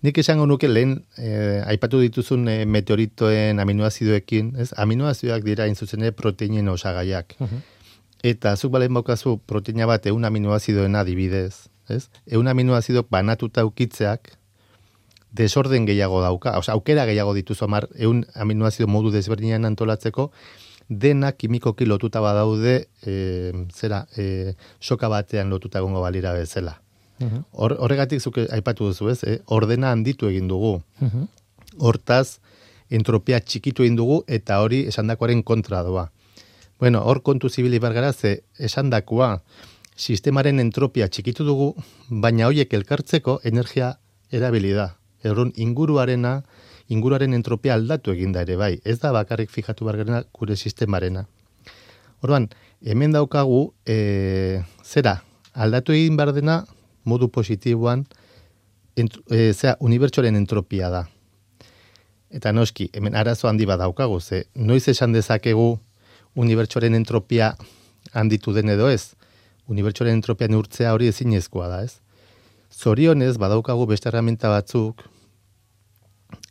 [0.04, 6.12] nik esango nuke lehen, e, aipatu dituzun e, meteoritoen aminoazidoekin, ez, aminoazidoak dira inzuzen ere
[6.12, 7.38] proteinen osagaiak.
[8.24, 12.08] Eta zuk balen baukazu proteina bat eun aminoazidoen adibidez, ez?
[12.30, 14.36] Eun aminoazidok banatuta ukitzeak
[15.32, 20.30] desorden gehiago dauka, osea, aukera gehiago dituzu amar eun aminoazido modu desberdinean antolatzeko,
[20.90, 23.16] dena kimikoki lotuta badaude, e,
[23.74, 26.78] zera, e, soka batean lotuta egongo balira bezala.
[27.54, 29.20] Hor, horregatik zuk aipatu duzu, ez?
[29.24, 30.80] E, ordena handitu egin dugu.
[31.78, 32.40] Hortaz,
[32.90, 36.10] entropia txikitu egin dugu eta hori esandakoaren kontra doa.
[36.82, 39.44] Bueno, hor kontu zibili bargara ze esandakoa
[39.96, 41.67] sistemaren entropia txikitu dugu,
[42.10, 43.91] baina hoiek elkartzeko energia
[44.34, 44.88] erabili da.
[45.22, 46.32] Errun inguruarena,
[46.89, 48.72] inguruaren entropia aldatu egin da ere bai.
[48.84, 51.28] Ez da bakarrik fijatu bargarena gure sistemarena.
[52.26, 52.50] Orduan,
[52.82, 55.20] hemen daukagu, e, zera,
[55.54, 56.63] aldatu egin behar dena
[57.06, 58.08] modu positiboan,
[58.98, 61.06] ent, e, zera, unibertsoren entropia da.
[62.34, 65.76] Eta noski, hemen arazo handi bat daukagu, ze noiz esan dezakegu
[66.36, 67.56] unibertsoren entropia
[68.13, 69.13] handitu den edo ez?
[69.72, 72.00] Unibertsoren entropia neurtzea hori ezinezkoa da, ez?
[72.72, 75.04] Zorionez, badaukagu beste herramienta batzuk,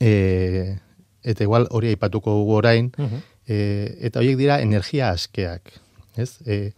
[0.01, 0.77] e,
[1.25, 2.90] eta igual hori aipatuko dugu orain,
[3.49, 3.57] e,
[4.07, 5.73] eta horiek dira energia askeak,
[6.21, 6.35] ez?
[6.45, 6.73] E,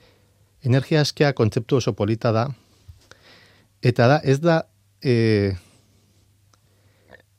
[0.63, 2.47] energia askea kontzeptu oso polita da,
[3.83, 4.63] eta da, ez da
[5.03, 5.55] e,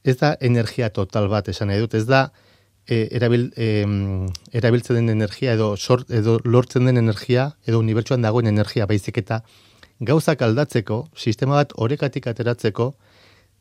[0.04, 2.28] ez da energia total bat esan nahi dut, ez da
[2.88, 3.86] e, erabil, e,
[4.56, 9.42] erabiltzen den energia edo, sort, edo lortzen den energia edo unibertsuan dagoen energia baizik eta
[10.04, 12.94] gauzak aldatzeko, sistema bat orekatik ateratzeko,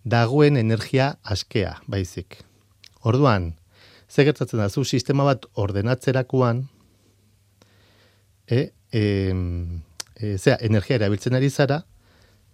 [0.03, 2.41] dagoen energia askea baizik.
[3.07, 3.53] Orduan,
[4.09, 6.67] ze gertatzen da, zu sistema bat ordenatzerakoan,
[8.47, 9.03] e, e,
[10.19, 11.83] e, zera, energia erabiltzen ari zara,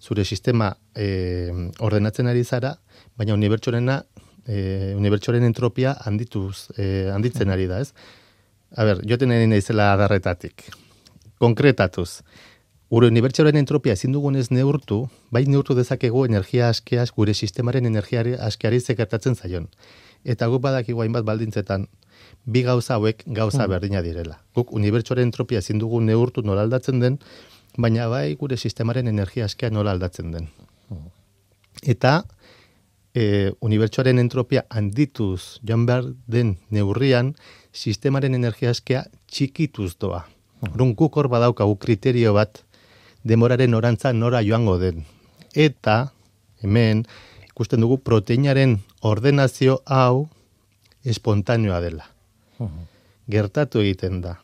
[0.00, 1.08] zure sistema e,
[1.80, 2.76] ordenatzen ari zara,
[3.16, 4.02] baina unibertsorena,
[4.48, 7.92] e, unibertsoren entropia handituz, e, handitzen ari da, ez?
[8.76, 10.66] A ber, joten nahi naizela adarretatik.
[11.38, 12.22] Konkretatuz,
[12.90, 18.80] gure unibertsoren entropia ezin dugunez neurtu, bai neurtu dezakegu energia askeaz gure sistemaren energia askeari
[18.80, 19.68] zekertatzen zaion.
[20.24, 21.86] Eta guk badakigu hainbat baldintzetan,
[22.44, 23.70] bi gauza hauek gauza mm.
[23.70, 24.40] berdina direla.
[24.56, 27.20] Guk unibertsoren entropia ezin dugu neurtu nola aldatzen den,
[27.76, 30.48] baina bai gure sistemaren energia askea nola aldatzen den.
[31.86, 32.22] Eta
[33.18, 37.34] e, unibertsuaren entropia handituz joan behar den neurrian,
[37.72, 40.24] sistemaren energia askea txikituz doa.
[40.70, 42.62] Horun guk hor badaukagu kriterio bat
[43.26, 45.04] demoraren orantza nora joango den.
[45.54, 46.12] Eta,
[46.62, 47.04] hemen,
[47.50, 50.28] ikusten dugu proteinaren ordenazio hau
[51.04, 52.10] espontaneoa dela.
[53.30, 54.38] Gertatu egiten da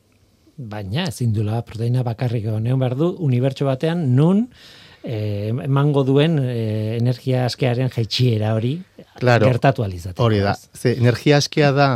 [0.57, 6.97] baina ezin dula proteina bakarrik honean behar du, unibertso batean nun eh, emango duen eh,
[6.97, 8.79] energia askearen jaitxiera hori
[9.21, 10.23] claro, gertatu alizatzen.
[10.25, 11.89] Hori da, ze energia askea da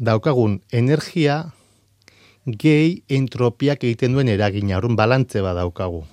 [0.00, 1.52] daukagun energia
[2.44, 6.04] gehi entropiak egiten duen eragina, horren balantze bat daukagu.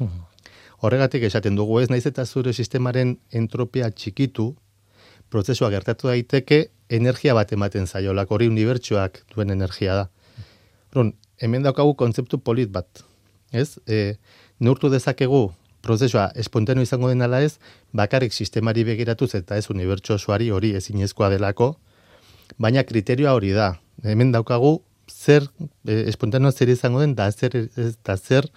[0.80, 4.54] Horregatik esaten dugu ez, naiz eta zure sistemaren entropia txikitu,
[5.30, 10.06] prozesua gertatu daiteke energia bat ematen zaiolak, hori unibertsuak duen energia da.
[10.96, 13.04] Ron, hemen daukagu kontzeptu polit bat.
[13.52, 13.80] Ez?
[13.90, 14.16] E,
[14.60, 15.50] neurtu dezakegu
[15.82, 17.58] prozesua espontano izango den ala ez,
[17.94, 21.74] bakarrik sistemari begiratuz eta ez unibertso osoari hori ezinezkoa delako,
[22.58, 23.74] baina kriterioa hori da.
[24.04, 25.48] Hemen daukagu zer
[25.86, 28.50] e, espontano zer izango den da zer ez, da zer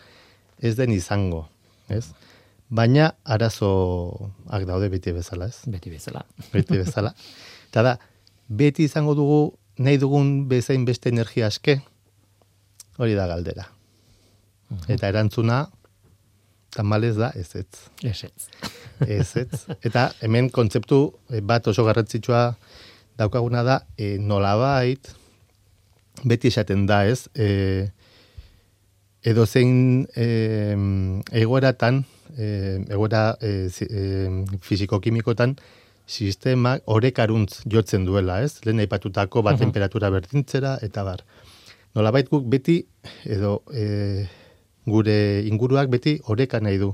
[0.59, 1.47] ez den izango.
[1.89, 2.09] Ez?
[2.73, 5.63] Baina arazoak daude beti bezala, ez?
[5.67, 6.25] Beti bezala.
[6.53, 7.13] Beti bezala.
[7.69, 7.97] Eta da,
[8.49, 9.41] beti izango dugu
[9.79, 11.81] nahi dugun bezain beste energia aske,
[13.01, 13.65] Hori da galdera.
[14.93, 15.65] Eta erantzuna,
[16.75, 17.67] tamalez da, ez ez.
[18.03, 18.47] Ez ez.
[19.07, 19.65] Ez ez.
[19.85, 22.45] Eta hemen kontzeptu eh, bat oso garrantzitsua
[23.19, 25.13] daukaguna da, e, nolabait,
[26.25, 27.91] beti esaten da, ez, e,
[29.23, 30.27] edo zein e,
[31.43, 32.03] egoeratan,
[32.37, 32.49] e,
[32.89, 34.03] egoera e, e,
[34.65, 35.57] fiziko-kimikotan,
[36.09, 38.59] sistema orekaruntz jotzen duela, ez?
[38.67, 41.23] Lehen aipatutako bat temperatura berdintzera, eta bar
[41.97, 42.81] nolabait guk beti
[43.29, 44.25] edo e,
[44.87, 46.93] gure inguruak beti oreka nahi du.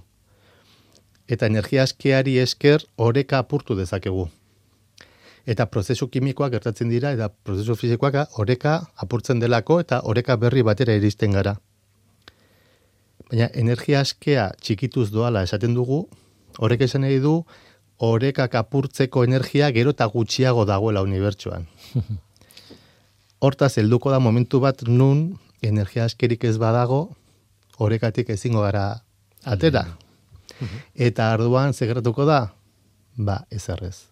[1.28, 4.28] Eta energia askeari esker oreka apurtu dezakegu.
[5.48, 10.96] Eta prozesu kimikoak gertatzen dira eta prozesu fizikoak oreka apurtzen delako eta oreka berri batera
[10.96, 11.56] iristen gara.
[13.30, 16.06] Baina energia askea txikituz doala esaten dugu,
[16.58, 17.42] horrek esan nahi du,
[17.98, 21.66] orekak apurtzeko energia gero eta gutxiago dagoela unibertsuan.
[23.40, 27.08] hortaz helduko da momentu bat nun energia askerik ez badago
[27.78, 28.90] orekatik ezingo gara
[29.44, 29.84] atera.
[30.94, 32.40] Eta arduan segratuko da?
[33.16, 34.08] Ba, ezerrez.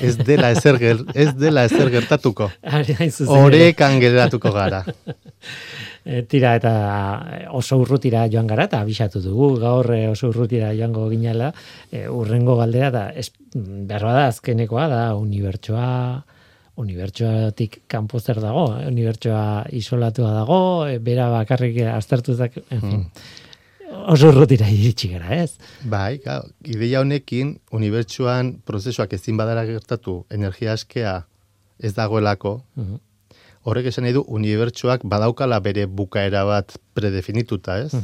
[0.00, 0.78] Ez dela ezer,
[1.14, 2.48] ez dela ezer gertatuko.
[3.44, 4.84] Orekan geratuko gara.
[6.04, 6.70] E, tira eta
[7.56, 11.46] oso urrutira joan gara eta abisatu dugu gaur e, oso urrutira joango ginela
[11.88, 15.86] e, urrengo galdera da es, behar bada azkenekoa da unibertsoa
[16.80, 23.00] unibertsoatik kanpo zer dago, unibertsoa isolatua dago, e, bera bakarrik aztertuzak, en fin.
[23.00, 23.40] Hmm.
[24.10, 25.54] Oso rutira iritsi gara, ez?
[25.86, 31.20] Bai, ga, ideia honekin, unibertsuan prozesuak ezin badara gertatu, energia askea
[31.78, 32.94] ez dagoelako, uh
[33.64, 37.96] horrek esan nahi du, unibertsuak badaukala bere bukaera bat predefinituta, ez?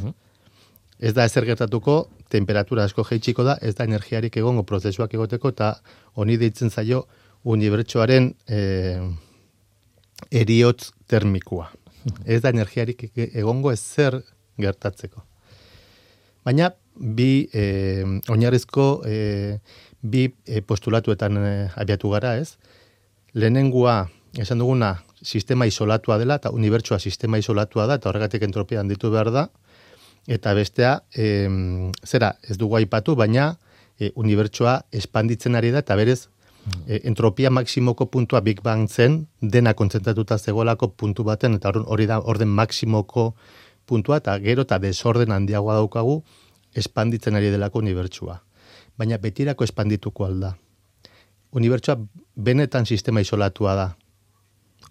[1.01, 5.75] Ez da ezer gertatuko, temperatura asko jeitsiko da, ez da energiarik egongo prozesuak egoteko, eta
[6.17, 7.05] honi deitzen zaio,
[7.43, 8.61] unibertsoaren e,
[10.31, 11.69] eriotz termikoa.
[12.25, 14.19] Ez da energiarik egongo ez zer
[14.61, 15.23] gertatzeko.
[16.45, 19.59] Baina bi e, oinarrizko e,
[20.01, 20.27] bi
[20.67, 22.57] postulatuetan e, abiatu gara, ez?
[23.33, 29.11] Lehenengua, esan duguna, sistema isolatua dela, eta unibertsua sistema isolatua da, eta horregatik entropia handitu
[29.13, 29.47] behar da,
[30.27, 31.47] eta bestea, e,
[32.05, 33.55] zera, ez dugu aipatu, baina
[33.99, 36.25] e, unibertsua espanditzen ari da, eta berez,
[36.87, 42.19] e, entropia maksimoko puntua Big Bang zen, dena kontzentratuta zegoelako puntu baten, eta hori da
[42.19, 43.33] orden maksimoko
[43.85, 46.21] puntua, eta gero eta desorden handiagoa daukagu,
[46.75, 48.41] espanditzen ari delako unibertsua.
[48.97, 50.51] baina betirako espandituko alda.
[51.51, 51.95] Unibertsoa
[52.35, 53.87] benetan sistema isolatua da.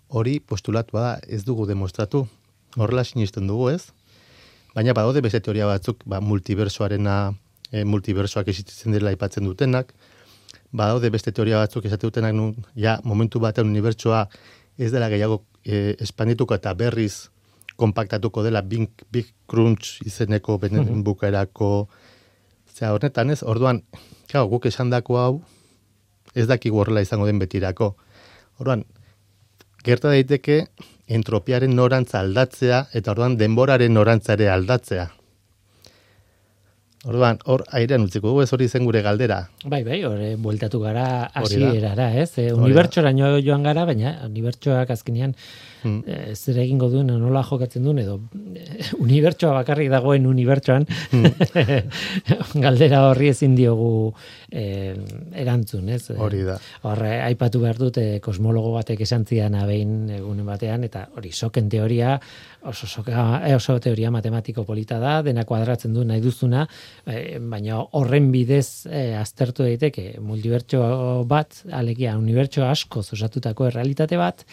[0.08, 2.24] Hori postulatua da, ez dugu demostratu.
[2.76, 3.92] Horrela sinisten dugu, ez?
[4.74, 7.34] Baina badaude beste teoria batzuk, ba, multiversoarena,
[7.70, 9.94] e, multiversoak existitzen dela aipatzen dutenak,
[10.72, 14.26] badaude beste teoria batzuk esate dutenak nun, ja, momentu batean unibertsoa
[14.78, 17.28] ez dela gehiago e, espandituko eta berriz
[17.76, 21.02] konpaktatuko dela Big, Big Crunch izeneko benen mm -hmm.
[21.04, 21.88] bukaerako
[22.74, 23.82] zera hornetan ez, orduan,
[24.30, 25.42] kao, guk esan dako hau,
[26.34, 27.96] ez daki horrela izango den betirako.
[28.58, 28.84] Orduan,
[29.84, 30.66] gerta daiteke
[31.08, 35.08] entropiaren norantza aldatzea eta orduan denboraren norantzare aldatzea.
[37.08, 39.38] Orduan, hor airean utziko dugu ez hori zen gure galdera.
[39.64, 42.28] Bai, bai, hor bueltatu gara hasierara, ez?
[42.36, 45.32] E, unibertsoraino joan gara, baina unibertsoak azkenean
[45.82, 46.02] hmm.
[46.06, 48.18] e, zer egingo duen nola jokatzen duen edo
[48.54, 48.66] e,
[48.98, 51.90] unibertsoa bakarrik dagoen unibertsoan hmm.
[52.64, 54.12] galdera horri ezin diogu
[54.50, 54.94] e,
[55.42, 56.02] erantzun, ez?
[56.16, 56.58] Hori da.
[56.88, 62.16] Horre, aipatu behar dut kosmologo batek esan zian abein egunen batean, eta hori soken teoria
[62.62, 66.66] oso, soka, oso teoria matematiko polita da, dena kuadratzen du nahi duzuna,
[67.06, 74.44] e, baina horren bidez e, aztertu daiteke multibertso bat, alegia unibertso asko osatutako errealitate bat,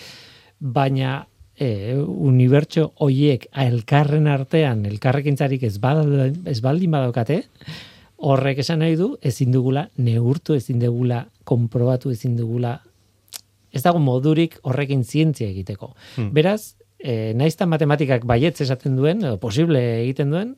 [0.60, 7.44] baina e, unibertso hoiek elkarren artean, elkarrekintzarik ez, ez baldin badaukate,
[8.18, 12.80] horrek esan nahi du, ezin dugula neurtu, ezin dugula konprobatu, ezin dugula
[13.74, 15.92] ez dago modurik horrekin zientzia egiteko.
[16.16, 16.32] Hmm.
[16.34, 20.56] Beraz, e, naizta matematikak baietz esaten duen, edo posible egiten duen,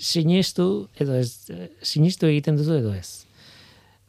[0.00, 1.50] sinistu edo ez,
[1.84, 3.24] sinistu egiten duzu edo ez.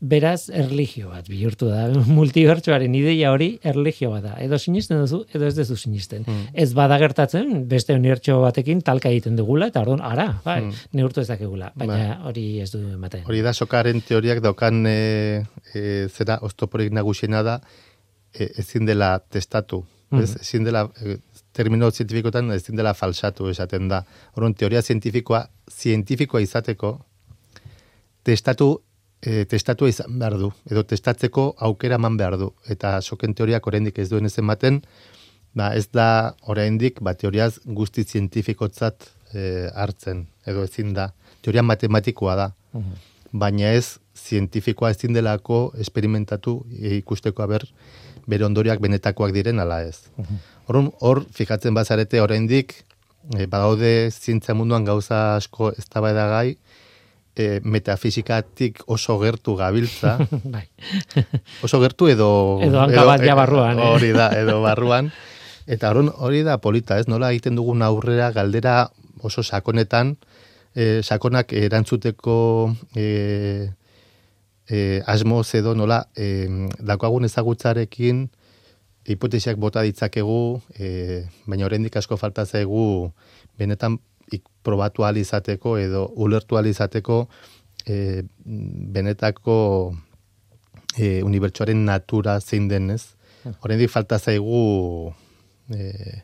[0.01, 1.83] Beraz, erligio bat bihurtu da.
[2.17, 4.31] Multibertsuaren ideia hori erligio bat da.
[4.41, 6.23] Edo sinisten duzu, edo ez duzu sinisten.
[6.25, 6.47] Hmm.
[6.57, 10.89] Ez bada gertatzen, beste unibertsio batekin talka egiten dugula, eta orduan, ara, bai, hmm.
[10.97, 11.69] neurtu ez dakegula.
[11.77, 12.17] Baina bai.
[12.31, 13.27] hori ez du ematen.
[13.29, 14.97] Hori da, sokaren teoriak daukan e,
[15.75, 17.59] e, zera, oztoporik nagusiena da,
[18.33, 19.83] e, ezin dela testatu.
[20.09, 20.25] Hmm.
[20.25, 21.19] Ez, ezin dela, e,
[21.53, 24.01] termino zientifikotan ez dela falsatu esaten da.
[24.33, 26.97] Horren, teoria zientifikoa, zientifikoa izateko,
[28.25, 28.79] testatu,
[29.21, 32.51] e, testatu izan behar du, edo testatzeko aukera man behar du.
[32.69, 34.81] Eta soken teoriak oraindik ez duen ezen baten,
[35.53, 41.11] ba, ez da oraindik ba, teoriaz guzti zientifikotzat e, hartzen, edo ezin da.
[41.41, 42.51] Teoria matematikoa da.
[42.73, 43.09] Mhm.
[43.31, 47.65] Baina ez, zientifikoa ezin delako esperimentatu e, ikusteko haber,
[48.27, 50.07] bere ondoriak benetakoak diren ala ez.
[50.17, 50.41] Mhm.
[50.67, 52.75] Hor, hor fijatzen bazarete oraindik
[53.37, 56.57] e, badaude zientzia munduan gauza asko eztabaidagai
[57.35, 60.17] e, metafisikatik oso gertu gabiltza.
[60.53, 60.67] bai.
[61.63, 63.91] oso gertu edo edo hankabat ja barruan, eh?
[63.95, 65.11] Hori da, edo barruan.
[65.71, 67.07] Eta hori da polita, ez?
[67.07, 68.89] Nola egiten dugun aurrera galdera
[69.21, 70.15] oso sakonetan,
[70.75, 73.69] e, sakonak erantzuteko e,
[74.67, 76.47] e, asmo zedo nola e,
[76.79, 78.29] dakoagun ezagutzarekin
[79.05, 83.11] hipotesiak bota ditzakegu, e, baina oraindik asko falta zaigu
[83.57, 83.99] benetan
[84.33, 87.27] ik, probatu alizateko edo ulertu alizateko
[87.85, 88.23] e,
[88.93, 89.57] benetako
[90.97, 93.03] e, unibertsuaren natura zein denez.
[93.43, 93.55] Hmm.
[93.65, 95.13] Oraindik falta zaigu
[95.73, 96.23] e,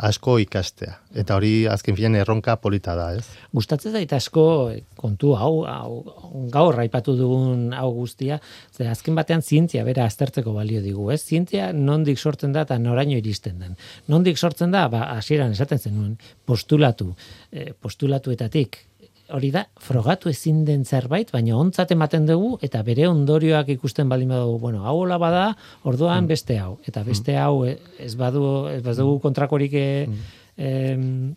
[0.00, 0.94] asko ikastea.
[1.20, 3.24] Eta hori azken filan erronka polita da, ez?
[3.52, 4.44] Gustatzen da asko
[5.00, 8.40] kontu hau, hau gaur raipatu dugun hau guztia,
[8.72, 11.20] ze azken batean zientzia bera aztertzeko balio digu, ez?
[11.22, 13.76] Zientzia nondik sortzen da eta noraino iristen den.
[14.08, 17.14] Nondik sortzen da, ba, hasieran esaten zenuen, postulatu,
[17.52, 18.84] eh, postulatuetatik,
[19.34, 24.32] hori da, frogatu ezin den zerbait, baina ontzat ematen dugu, eta bere ondorioak ikusten baldin
[24.34, 25.44] badugu, bueno, hau hola bada,
[25.88, 26.30] orduan mm.
[26.30, 27.42] beste hau, eta beste mm.
[27.42, 29.20] hau ez badu, ez badu mm.
[29.24, 31.28] kontrakorik mm.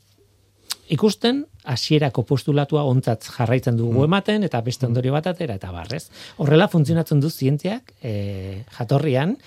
[0.95, 6.07] ikusten, hasierako postulatua ontzat jarraitzen dugu ematen, eta beste ondorio bat atera, eta barrez.
[6.43, 9.37] Horrela funtzionatzen du zientziak, e, jatorrian,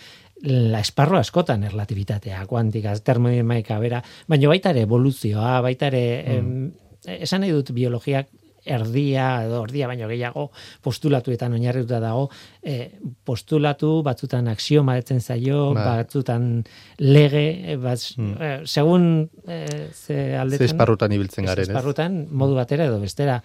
[0.46, 6.02] la esparro askotan erlatibitatea, kuantika, termodinamika bera, baina baita ere evoluzioa, baita ere
[6.40, 6.66] mm
[7.07, 8.29] esan nahi dut biologiak
[8.66, 10.49] erdia edo ordia baino gehiago
[10.85, 12.27] postulatuetan oinarrituta dago
[12.62, 12.90] e,
[13.25, 15.85] postulatu batzutan axioma etzen zaio ba.
[16.01, 16.64] batzutan
[16.99, 18.33] lege e, bat, hmm.
[18.35, 19.07] e, segun
[19.47, 19.61] e,
[19.92, 23.39] ze aldetan ze esparrutan ibiltzen garen esparrutan modu batera edo bestera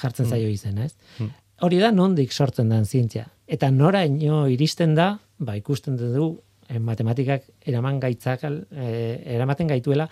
[0.00, 0.58] jartzen zaio hmm.
[0.58, 1.30] izen ez hmm.
[1.68, 6.34] hori da nondik sortzen den zientzia eta nora ino iristen da ba ikusten dugu
[6.68, 8.90] e, matematikak eraman gaitzak e,
[9.36, 10.08] eramaten gaituela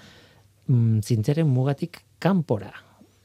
[0.69, 2.73] mm, zientzaren mugatik kanpora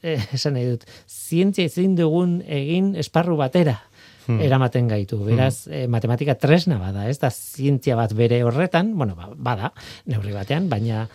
[0.02, 3.78] esan nahi dut, zientzia ezin dugun egin esparru batera
[4.26, 4.40] hmm.
[4.44, 5.18] eramaten gaitu.
[5.24, 5.74] Beraz, hmm.
[5.74, 9.72] eh, matematika tresna bada, ez da zientzia bat bere horretan, bueno, ba, bada,
[10.06, 11.06] neurri batean, baina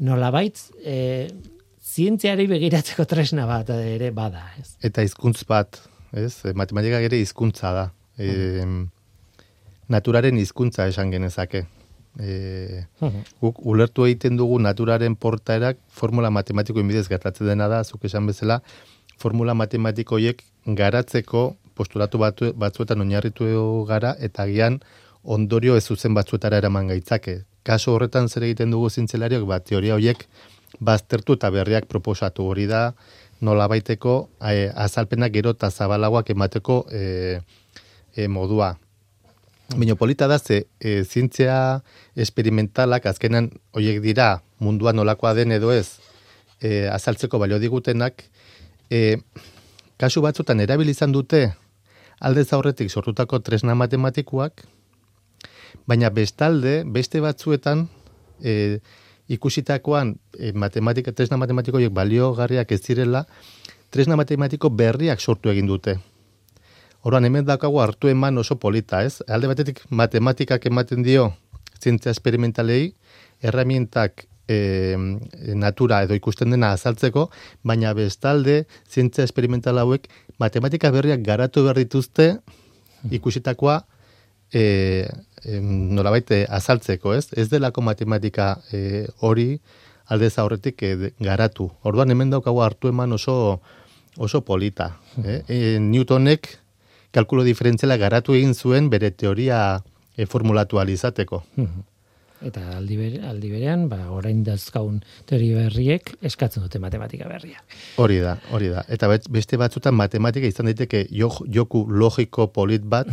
[0.00, 1.28] nolabait eh,
[1.90, 4.46] zientziari begiratzeko tresna bat ere bada.
[4.60, 4.74] Ez?
[4.86, 5.80] Eta hizkuntz bat
[6.12, 6.32] ez?
[6.44, 7.86] E, matematika ere hizkuntza da.
[8.20, 8.64] E,
[9.90, 11.64] naturaren hizkuntza esan genezake.
[12.20, 12.84] E,
[13.40, 18.60] guk ulertu egiten dugu naturaren portaerak formula matematikoen bidez gertatzen dena da, zuk esan bezala,
[19.18, 23.46] formula matematikoiek garatzeko posturatu batu, batzuetan oinarritu
[23.88, 24.80] gara eta gian
[25.24, 27.40] ondorio ez zuzen batzuetara eraman gaitzake.
[27.64, 30.24] Kaso horretan zer egiten dugu zintzelariok, bat teoria horiek
[30.80, 32.92] baztertu eta berriak proposatu hori da,
[33.40, 37.40] nola baiteko e, azalpenak gero eta zabalagoak emateko e,
[38.14, 38.74] e, modua.
[39.76, 41.82] Baina polita da, ze e, zintzea
[42.16, 46.00] esperimentalak azkenan horiek dira mundua nolakoa den edo ez
[46.60, 48.24] e, azaltzeko balio digutenak,
[48.90, 49.18] e,
[50.00, 51.52] kasu batzutan erabilizan dute
[52.20, 54.64] alde zaurretik sortutako tresna matematikoak,
[55.88, 57.86] baina bestalde, beste batzuetan,
[58.42, 58.80] e,
[59.30, 63.24] ikusitakoan e, matematika, tresna matematikoiek balio garriak ez direla,
[63.90, 66.00] tresna matematiko berriak sortu egin dute.
[67.02, 69.22] Horan hemen dakago hartu eman oso polita, ez?
[69.28, 71.30] Alde batetik matematikak ematen dio
[71.80, 72.92] zientzia esperimentalei,
[73.40, 74.96] erramientak e,
[75.56, 77.30] natura edo ikusten dena azaltzeko,
[77.64, 80.10] baina bestalde zientzia esperimental hauek
[80.42, 82.34] matematika berriak garatu behar dituzte
[83.10, 83.80] ikusitakoa
[84.52, 87.30] e, e, nolabait azaltzeko, ez?
[87.32, 89.54] Ez delako matematika e, hori
[90.10, 91.70] aldez aurretik e, garatu.
[91.86, 93.60] Orduan hemen daukago hartu eman oso
[94.18, 94.96] oso polita.
[95.24, 95.42] Eh?
[95.48, 96.58] E, Newtonek
[97.14, 99.80] kalkulo diferentziala garatu egin zuen bere teoria
[100.16, 101.42] e, formulatu alizateko.
[102.40, 107.60] Eta aldi, aldi berean, ba, orain dazkaun teoria berriek eskatzen dute matematika berria.
[108.00, 108.84] Hori da, hori da.
[108.88, 113.10] Eta beste batzutan matematika izan daiteke joku logiko polit bat,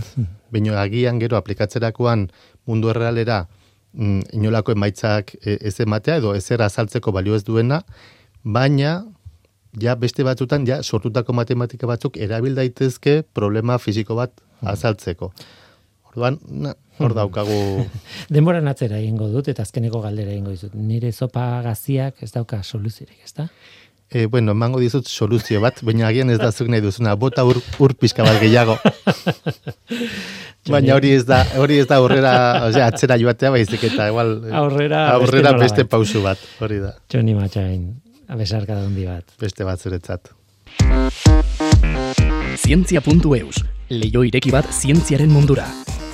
[0.53, 2.29] baina agian gero aplikatzerakoan
[2.67, 3.43] mundu errealera
[3.91, 7.81] mm, inolako emaitzak e, ez ematea edo ezer azaltzeko balio ez duena,
[8.43, 9.01] baina
[9.81, 15.31] ja beste batzutan ja sortutako matematika batzuk erabil daitezke problema fisiko bat azaltzeko.
[16.11, 16.39] Orduan,
[16.97, 17.57] hor daukagu...
[18.33, 20.73] Denbora natzera egingo dut, eta azkeneko galdera egingo dizut.
[20.73, 23.47] Nire zopa gaziak ez dauka soluziorik, ez da?
[24.07, 27.59] E, bueno, emango dizut soluzio bat, baina agian ez da zuk nahi duzuna, bota ur,
[27.83, 28.77] ur pixka bat gehiago.
[30.73, 32.33] baina hori ez da, hori ez da aurrera,
[32.69, 36.93] osea, atzera joatea baizik eta igual, aurrera, aurrera beste, beste pausu bat, hori da.
[37.11, 37.89] Johnny Matxain,
[38.27, 39.35] abesarka da bat.
[39.39, 40.31] Beste bat zuretzat.
[42.57, 45.67] Zientzia.eus, leio ireki bat zientziaren mundura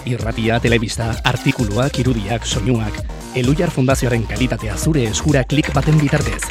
[0.06, 3.00] irratia, telebista, artikuluak, irudiak, soinuak,
[3.36, 6.42] Elujar Fundazioaren kalitatea zure eskura klik baten bitartez.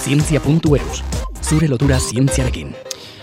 [0.00, 1.02] Zientzia.eus,
[1.42, 2.72] zure lotura zientziarekin.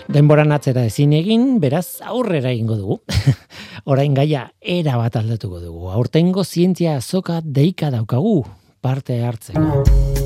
[0.08, 3.00] Denboran atzera ezin egin, beraz aurrera egingo dugu.
[3.90, 5.90] Orain gaia era bat aldatuko dugu.
[5.92, 8.40] Aurtengo zientzia azoka deika daukagu
[8.80, 10.17] parte hartzeko.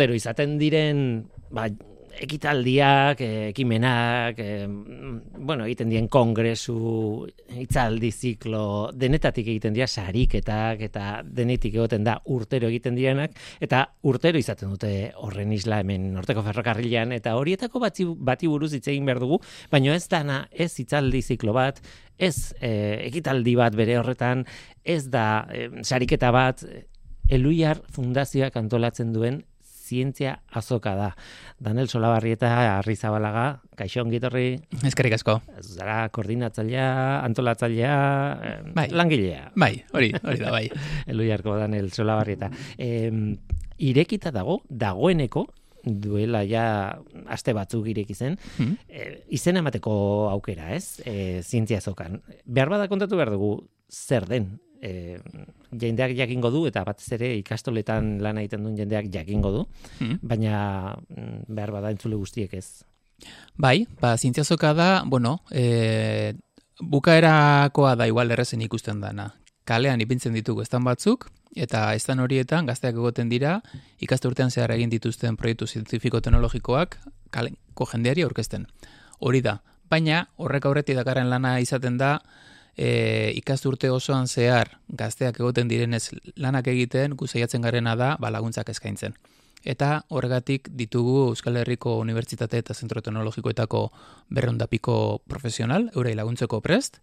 [0.00, 1.00] Urtero izaten diren
[1.52, 1.66] ba,
[2.24, 3.20] ekitaldiak,
[3.50, 7.26] ekimenak, e, bueno, egiten dien kongresu,
[7.60, 8.62] itzaldi ziklo,
[8.96, 15.12] denetatik egiten dira sariketak eta denetik egoten da urtero egiten direnak eta urtero izaten dute
[15.20, 19.94] horren isla hemen norteko ferrokarrilean eta horietako bati, bati buruz hitz egin behar dugu, baina
[19.94, 21.84] ez dana, ez itzaldi ziklo bat,
[22.16, 22.72] ez e,
[23.10, 24.46] ekitaldi bat bere horretan,
[24.80, 26.64] ez da e, sariketa bat,
[27.30, 29.44] Eluiar Fundazioak antolatzen duen
[29.90, 31.10] zientzia azoka da.
[31.58, 34.60] Daniel Solabarrieta, Arri Zabalaga, kaixo ongitorri.
[34.86, 35.38] Eskerrik asko.
[35.60, 36.88] Zara koordinatzailea,
[37.26, 37.94] antolatzailea,
[38.76, 38.88] bai.
[38.94, 39.50] langilea.
[39.58, 40.66] Bai, hori, hori da, bai.
[41.10, 42.50] Elu jarko Daniel Solabarrieta.
[42.78, 43.10] E,
[43.90, 45.46] irekita dago, dagoeneko,
[45.80, 46.64] duela ja
[47.32, 48.74] aste batzuk ireki zen, hmm.
[48.88, 49.92] e, izen emateko
[50.30, 51.00] aukera, ez?
[51.08, 52.20] E, zientzia azokan.
[52.44, 53.54] Behar bada kontatu behar dugu,
[53.90, 54.52] zer den
[54.82, 55.18] e,
[55.70, 59.64] jendeak jakingo du eta batez ere ikastoletan lan egiten duen jendeak jakingo du,
[59.98, 60.20] hmm.
[60.22, 62.82] baina mm, behar bada entzule guztiek ez.
[63.60, 66.34] Bai, ba, zientziazoka da, bueno, e,
[66.80, 69.34] bukaerakoa da igual errezen ikusten dana.
[69.68, 73.60] Kalean ipintzen ditugu estan batzuk, eta estan horietan gazteak egoten dira,
[74.00, 76.96] ikaste urtean zehar egin dituzten proiektu zientifiko-teknologikoak
[77.30, 78.66] kaleko jendeari aurkezten.
[79.20, 79.60] Hori da,
[79.90, 82.18] baina horrek aurretik dakarren lana izaten da,
[82.76, 89.16] e, ikasturte osoan zehar gazteak egoten direnez lanak egiten, guzaiatzen garena da, ba, laguntzak eskaintzen.
[89.64, 93.90] Eta horregatik ditugu Euskal Herriko Unibertsitate eta Zentro Teknologikoetako
[94.30, 97.00] berrondapiko profesional, eurei laguntzeko prest,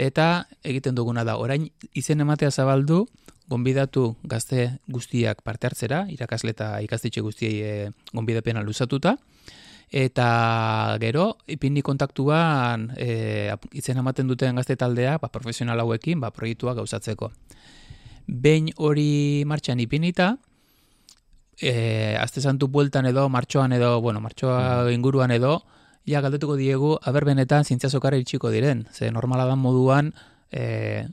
[0.00, 3.04] eta egiten duguna da, orain izen ematea zabaldu,
[3.52, 9.18] gonbidatu gazte guztiak parte hartzera, irakasle eta ikastitxe guztiei e, gonbidapena luzatuta,
[9.92, 16.72] eta gero ipini kontaktuan e, izen ematen duten gazte taldea ba, profesional hauekin ba, proiektua
[16.74, 17.28] gauzatzeko.
[18.26, 20.36] Behin hori martxan ipinita,
[21.60, 24.94] e, azte santu bueltan edo, martxoan edo, bueno, martxoa mm.
[24.96, 25.58] inguruan edo,
[26.08, 28.86] ja galdetuko diegu, aber benetan zintziazokara itxiko diren.
[28.92, 30.14] Ze normala da moduan,
[30.50, 31.04] e,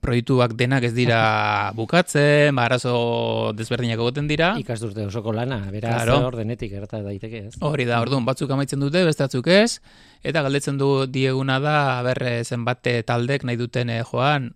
[0.00, 1.20] proiektuak denak ez dira
[1.78, 4.54] bukatzen, ba, arazo desberdinak egoten dira.
[4.62, 6.20] Ikasturte osoko lana, beraz claro.
[6.30, 7.54] ordenetik erata daiteke ez.
[7.66, 9.80] Hori da, orduan batzuk amaitzen dute, beste batzuk ez,
[10.22, 14.52] eta galdetzen du dieguna da, berre zenbate taldek nahi duten eh, joan,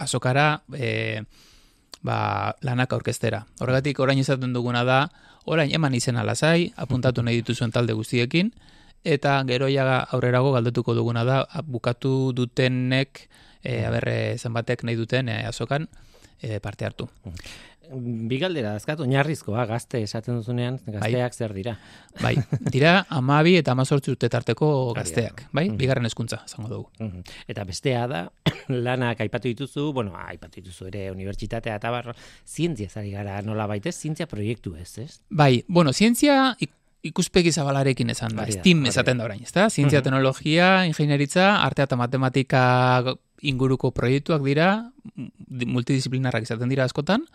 [0.00, 1.20] azokara, e,
[2.04, 3.44] ba, lanak aurkeztera.
[3.60, 5.04] Horregatik, orain izaten duguna da,
[5.44, 8.50] orain eman izena lasai, apuntatu nahi dituzuen talde guztiekin,
[9.04, 13.28] eta gero ja aurrerago galdetuko duguna da, bukatu dutenek,
[13.64, 15.88] e, aberre zenbatek nahi duten e, azokan
[16.40, 17.08] e, parte hartu.
[17.84, 20.94] Bi galdera, azkat, oinarrizkoa gazte esaten duzunean, bai.
[20.96, 21.74] gazteak zer dira?
[22.22, 22.32] Bai,
[22.72, 25.66] dira amabi eta amazortzi tarteko gazteak, bai?
[25.76, 27.10] Bigarren hezkuntza zango dugu.
[27.50, 28.22] Eta bestea da,
[28.86, 32.16] lanak aipatu dituzu, bueno, aipatu dituzu ere, unibertsitatea eta barro,
[32.48, 35.10] zientzia zari gara nola baitez, zientzia proiektu ez, ez?
[35.28, 36.56] Bai, bueno, zientzia
[37.04, 39.68] ikuspegi zabalarekin esan da, STEAM esaten da orain, ezta?
[39.68, 42.62] Zientzia, teknologia, ingenieritza, artea eta matematika
[43.42, 44.90] inguruko proiektuak dira,
[45.48, 47.26] multidisciplinarrak izaten dira askotan,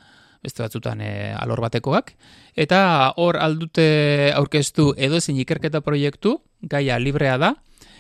[0.44, 2.14] beste batzutan e, alor batekoak,
[2.56, 7.54] eta hor aldute aurkeztu edo ezin ikerketa proiektu, gaia librea da,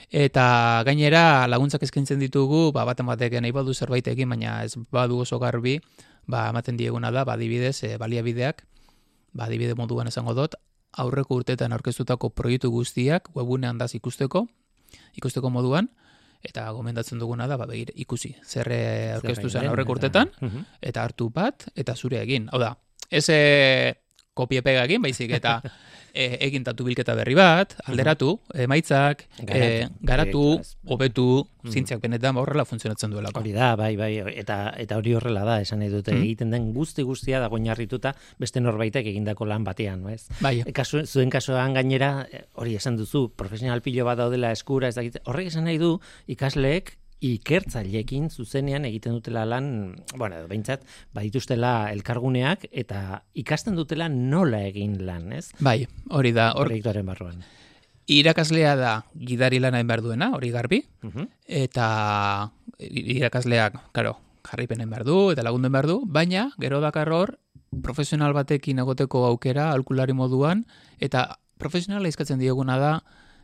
[0.09, 5.19] eta gainera laguntzak eskaintzen ditugu, ba, baten batek nahi badu zerbait egin, baina ez badu
[5.25, 5.79] oso garbi,
[6.27, 8.63] ba, ematen dieguna da, badibidez, ba, e, baliabideak,
[9.33, 10.55] badibide ba, moduan esango dut,
[10.97, 14.47] aurreko urteetan aurkeztutako proiektu guztiak webunean daz ikusteko,
[15.19, 15.91] ikusteko moduan,
[16.43, 18.71] eta gomendatzen duguna da, ba, begir, ikusi, zer
[19.15, 20.67] aurkeztu zen aurreko urteetan, mhm.
[20.81, 22.47] eta hartu bat, eta zure egin.
[22.51, 22.75] Hau da,
[23.09, 23.25] ez
[24.39, 25.59] kopiepega egin, baizik, eta
[26.13, 28.33] e, egin tatu bilketa berri bat, alderatu,
[28.65, 30.43] emaitzak, e, garatu,
[30.89, 31.27] hobetu,
[31.63, 31.73] mm.
[31.73, 33.33] zintziak benetan ba, horrela funtzionatzen duela.
[33.35, 36.23] Hori da, bai, bai, eta eta hori horrela da, esan nahi dute, mm.
[36.27, 40.23] egiten den guzti guztia dago oinarrituta beste norbaitek egindako lan batean, ez?
[40.43, 40.59] Bai.
[40.65, 42.13] E, kasu, zuen kasuan gainera,
[42.59, 45.97] hori esan duzu, profesional pilo bat daudela eskura, ez dakit, horrek esan nahi du,
[46.31, 54.95] ikasleek ikertzaileekin zuzenean egiten dutela lan, bueno, behintzat, badituztela elkarguneak eta ikasten dutela nola egin
[55.05, 55.49] lan, ez?
[55.59, 56.53] Bai, hori da.
[56.55, 56.71] Hor...
[56.71, 57.43] Proiektuaren barruan.
[58.09, 60.79] Irakaslea da gidari lana behar duena, hori garbi,
[61.45, 61.89] eta
[62.79, 64.15] irakasleak, karo,
[64.49, 67.35] jarripenen behar du, eta lagunden behar du, baina, gero dakar hor,
[67.85, 70.65] profesional batekin egoteko aukera, alkulari moduan,
[70.97, 71.27] eta
[71.61, 72.91] profesionala izkatzen dieguna da,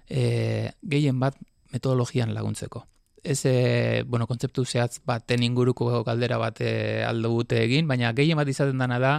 [0.09, 1.37] e, gehien bat
[1.75, 2.87] metodologian laguntzeko
[3.25, 8.37] ez e, bueno, kontzeptu zehatz baten inguruko galdera bat e, aldo gute egin, baina gehien
[8.37, 9.15] bat izaten dana da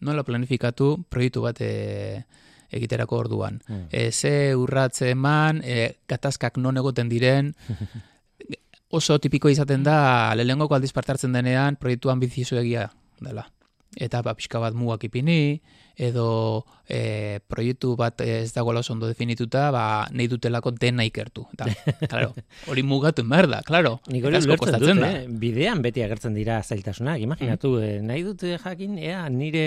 [0.00, 2.24] nola planifikatu proiektu bat e,
[2.70, 3.62] egiterako orduan.
[3.66, 3.88] Mm.
[3.90, 7.54] E, ze urratze eman, e, gatazkak non egoten diren,
[9.00, 12.90] oso tipiko izaten da, lehenengoko aldiz partartzen denean, proiektu ambizioso egia
[13.20, 13.48] dela.
[13.96, 15.60] Eta ba, pixka bat mugak ipini,
[15.96, 21.46] edo e, proiektu bat ez dagoela oso ondo definituta, ba, nahi dutelako dena ikertu.
[21.56, 21.66] Eta,
[22.12, 22.34] claro,
[22.68, 23.96] hori mugatu behar da, claro.
[24.12, 25.24] Nik hori dut, eh?
[25.28, 27.18] bidean beti agertzen dira zailtasunak.
[27.24, 27.88] Imaginatu, mm.
[27.88, 29.64] eh, nahi dute jakin, ea, nire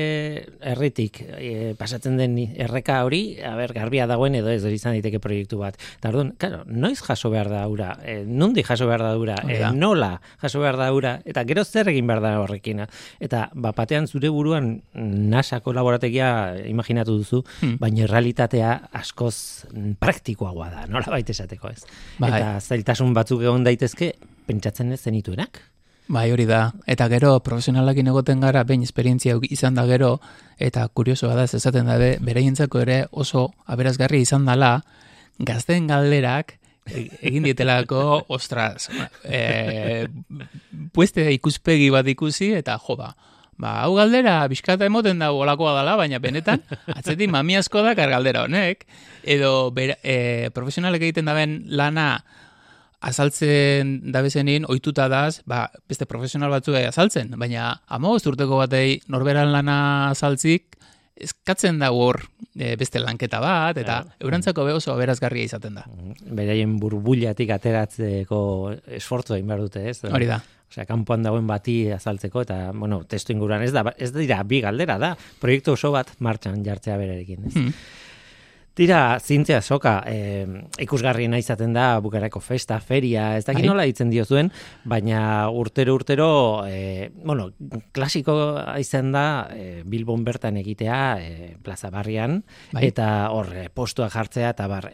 [0.62, 5.60] erretik eh, pasatzen den erreka hori, a ber, garbia dagoen edo ez izan diteke proiektu
[5.64, 5.82] bat.
[5.98, 9.64] Eta orduan, claro, noiz jaso behar da ura, eh, nundi jaso behar da ura, eh,
[9.74, 10.14] nola
[10.44, 12.88] jaso behar da ura, eta gero zer egin behar da horrekina.
[13.20, 17.80] Eta, bapatean zure buruan NASA kolaborategia imaginatu duzu, hmm.
[17.80, 19.66] baina realitatea askoz
[20.00, 21.86] praktikoagoa da, nola baita esateko ez.
[22.20, 22.34] Bai.
[22.36, 24.14] Eta zailtasun batzuk egon daitezke,
[24.48, 25.62] pentsatzen ez zenituenak.
[26.10, 26.72] Bai, hori da.
[26.90, 30.16] Eta gero, profesionalakin egoten gara, behin esperientzia izan da gero,
[30.58, 34.80] eta kuriosoa da, ez esaten da, bereientzako ere oso aberazgarri izan dela,
[35.38, 36.58] gazten galderak,
[36.90, 38.90] e, egin dietelako, ostras,
[39.24, 40.08] e,
[40.92, 43.14] pueste ikuspegi bat ikusi, eta jo ba,
[43.60, 46.62] Ba, hau galdera, bizkata emoten da olakoa dela, baina benetan,
[46.98, 48.86] atzeti mami asko da galdera honek,
[49.28, 52.24] edo ber, e, profesionalek egiten daben lana
[53.00, 60.10] azaltzen dabezenin ohituta daz, ba, beste profesional batzu azaltzen, baina amagoz urteko batei norberan lana
[60.10, 60.76] azaltzik,
[61.20, 62.22] eskatzen da hor
[62.56, 64.16] e, beste lanketa bat, eta Ja.
[64.24, 65.84] eurantzako be oso aberazgarria izaten da.
[66.24, 68.40] Beraien burbuliatik ateratzeko
[69.00, 70.00] esfortzu egin behar dute, ez?
[70.08, 70.40] Hori da.
[70.70, 75.00] Osea, kanpoan dagoen bati azaltzeko eta, bueno, testu inguruan ez da, ez dira bi galdera
[75.02, 77.56] da, proiektu oso bat martxan jartzea berarekin, ez?
[77.56, 77.74] Hmm.
[78.80, 80.46] Tira, zintzea soka, eh,
[80.80, 83.68] ikusgarriena izaten da bukarako festa, feria, ez dakit Bai.
[83.68, 84.48] nola ditzen diozuen,
[84.88, 87.50] baina urtero urtero, eh, bueno,
[87.92, 88.38] klasiko
[88.80, 92.40] izan da eh, Bilbon bertan egitea eh, plaza barrian,
[92.72, 92.86] Bai.
[92.88, 94.94] eta hor postua jartzea, eta bar,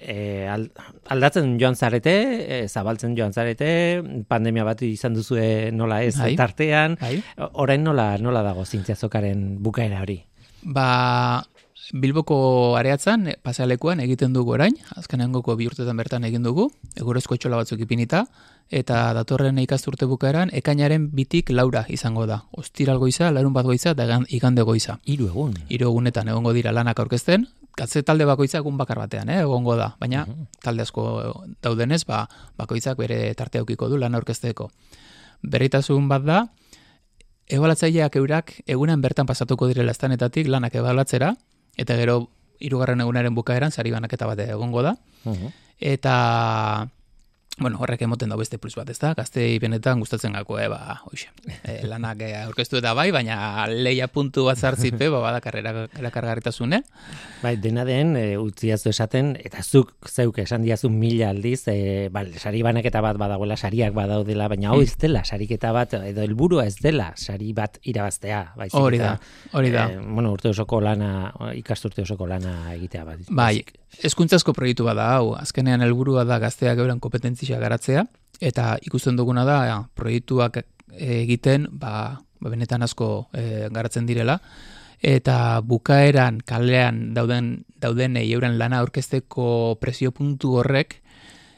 [0.49, 0.71] al-
[1.13, 2.15] aldatzen joan zarete,
[2.63, 6.33] eh, zabaltzen joan zarete, pandemia bat izan duzue nola ez, Bai.
[6.35, 7.19] tartean, Bai.
[7.53, 10.23] orain nola, nola dago zintzea zokaren bukaera hori?
[10.65, 11.45] Ba,
[11.93, 17.59] Bilboko areatzan, e, pasealekuan egiten dugu orain, azkenengoko bi urtetan bertan egin dugu, egurezko etxola
[17.61, 18.23] batzuk ipinita,
[18.73, 22.43] eta datorren ikasturte bukaeran, ekainaren bitik laura izango da.
[22.57, 24.99] Ostiral goiza, larun bat goiza, eta egan- igande goiza.
[25.05, 25.53] Hiru egun.
[25.69, 29.95] Hiru egunetan egongo dira lanak aurkezten, katze talde bakoitza egun bakar batean, eh, egongo da,
[29.99, 30.25] baina
[30.63, 32.27] talde asko daudenez, ba,
[32.57, 34.71] bakoitzak bere tartea ukiko du lan aurkezteko.
[35.43, 36.47] Berritasun bat da,
[37.47, 41.35] ebaluatzaileak eurak egunean bertan pasatuko direla estanetatik lanak ebaluatzera,
[41.77, 44.95] eta gero hirugarren egunaren bukaeran sari banaketa bat egongo da,
[45.79, 46.15] eta
[47.57, 49.13] bueno, horrek emoten da beste plus bat, ezta?
[49.15, 51.29] Gaztei benetan gustatzen gako, eh, ba, hoxe.
[51.63, 53.37] E, lanak eh, aurkeztu eta bai, baina
[53.71, 56.81] leia puntu bat zartzipe, ba, badakar erakargarritasune.
[57.43, 62.33] Bai, dena den, e, utziazu esaten, eta zuk zeuk esan diazu mila aldiz, e, bal,
[62.41, 66.75] sari banaketa bat badagoela, sariak badaudela, baina hau ez dela, sariketa bat, edo helburua ez
[66.83, 68.43] dela, sari bat irabaztea.
[68.59, 69.15] Baizik, Hori da,
[69.55, 69.87] hori da.
[69.93, 73.25] E, bueno, urte osoko lana, ikasturte osoko lana egitea bat.
[73.31, 73.63] Bai,
[74.03, 78.05] hezkuntzazko proiektu bada hau, azkenean helburua da gazteak euren kompetentzia garatzea,
[78.41, 80.61] eta ikusten duguna da ja, proiektuak
[80.95, 84.39] egiten, ba, ba benetan asko e, garatzen direla,
[85.05, 91.01] eta bukaeran kalean dauden dauden euren lana aurkezteko presio puntu horrek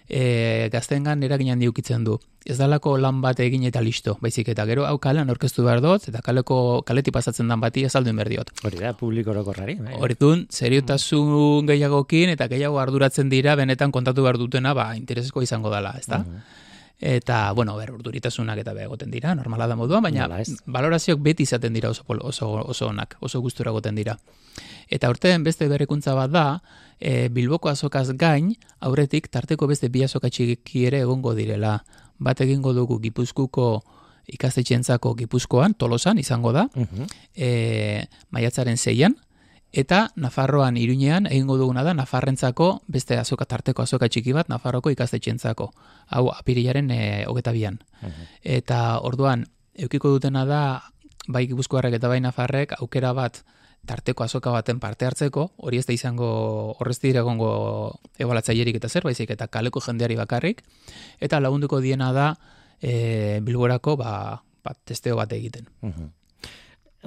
[0.09, 2.17] e, gaztengan eragin handi ukitzen du.
[2.47, 6.07] Ez dalako lan bat egin eta listo, baizik eta gero hau kalean aurkeztu behar dut,
[6.07, 8.53] eta kaleko kaleti pasatzen dan bati azaldu behar diot.
[8.63, 9.75] Hori da, publiko orokorrari.
[9.83, 9.97] Bai.
[9.99, 15.93] Orduan, seriotasun gehiagokin eta gehiago arduratzen dira benetan kontatu behar dutena, ba, interesesko izango dela,
[15.99, 16.23] ezta?
[16.99, 20.27] Eta, bueno, ber, urduritasunak eta egoten dira, normala da moduan, baina
[20.65, 24.17] valorazioak beti izaten dira oso, oso, oso onak, oso gustura egoten dira.
[24.89, 26.61] Eta urtean beste berrikuntza bat da,
[26.99, 31.83] e, Bilboko azokaz gain, aurretik tarteko beste bi azoka txiki ere egongo direla.
[32.17, 33.83] Bat egingo dugu Gipuzkuko
[34.33, 37.05] ikastetxentzako Gipuzkoan, Tolosan izango da, Mhm.
[37.35, 39.15] e, maiatzaren zeian,
[39.77, 45.69] eta Nafarroan iruñean egingo duguna da Nafarrentzako beste azoka tarteko azoka txiki bat Nafarroko ikastetxentzako.
[46.09, 47.77] Hau apirilaren e, hogeta bian.
[48.41, 49.45] Eta orduan,
[49.77, 50.61] eukiko dutena da,
[51.27, 53.43] bai Gipuzkoarrek eta bai Nafarrek aukera bat
[53.87, 56.27] tarteko azoka baten parte hartzeko, hori ez da izango
[56.79, 57.51] horrez dira egongo
[58.17, 60.65] ebalatzaierik eta zer, baizik eta kaleko jendeari bakarrik,
[61.21, 62.31] eta lagunduko diena da
[62.81, 64.11] e, bilborako ba,
[64.65, 65.69] bat testeo bat egiten.
[65.81, 66.16] Mhm.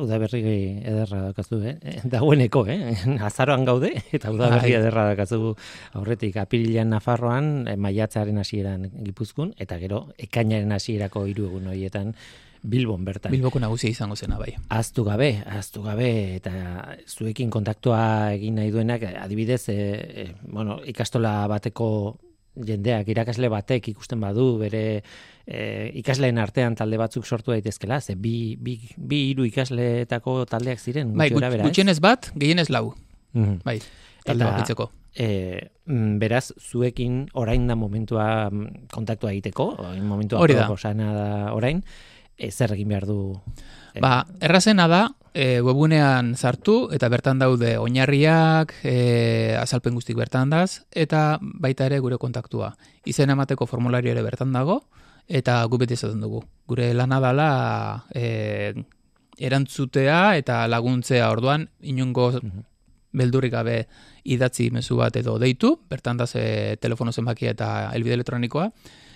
[0.01, 0.43] Udaberri
[0.81, 1.77] ederra dakazu, eh?
[2.15, 2.97] Dagoeneko, eh?
[3.29, 4.81] Azaroan gaude, eta udaberri Bai.
[4.81, 5.55] ederra dakazu
[5.99, 12.15] aurretik apirilean Nafarroan, eh, maiatzaren hasieran Gipuzkun, eta gero ekainaren hasierako hiru egun horietan
[12.63, 13.33] Bilbon bertan.
[13.33, 14.53] Bilboko nagusia izango zena bai.
[14.69, 16.53] Aztu gabe, aztu gabe, eta
[17.09, 18.01] zuekin kontaktua
[18.35, 19.79] egin nahi duenak, adibidez, e,
[20.25, 21.89] e, bueno, ikastola bateko
[22.67, 25.03] jendeak, irakasle batek ikusten badu, bere
[25.51, 31.13] e, ikasleen artean talde batzuk sortu daitezkela, ze bi, bi, bi hiru ikasleetako taldeak ziren,
[31.19, 31.71] Bai, gorabehera, ez?
[31.73, 32.95] gutxienez bat, gehienez lau.
[33.35, 33.61] Mhm.
[33.67, 33.81] Bai,
[34.25, 34.91] talde bakitzeko.
[35.11, 40.69] E, mm, beraz, zuekin orain da momentua mm, kontaktua egiteko, orain momentua Hori da.
[40.71, 41.83] da orain,
[42.39, 43.41] e, zer egin behar du?
[43.95, 50.51] e, Ba, errazena da, e, webunean sartu, eta bertan daude oinarriak, e, azalpen guztik bertan
[50.51, 52.77] daz, eta baita ere gure kontaktua.
[53.05, 54.85] Izen emateko formulario ere bertan dago,
[55.31, 56.43] eta gu beti esaten dugu.
[56.69, 57.51] Gure lana dala
[58.15, 58.75] e,
[59.39, 61.31] erantzutea eta laguntzea.
[61.31, 62.33] Orduan, inungo
[63.17, 63.77] beldurrik gabe
[64.25, 68.69] idatzi mezu bat edo deitu, bertan da ze telefono zenbakia eta elbide elektronikoa,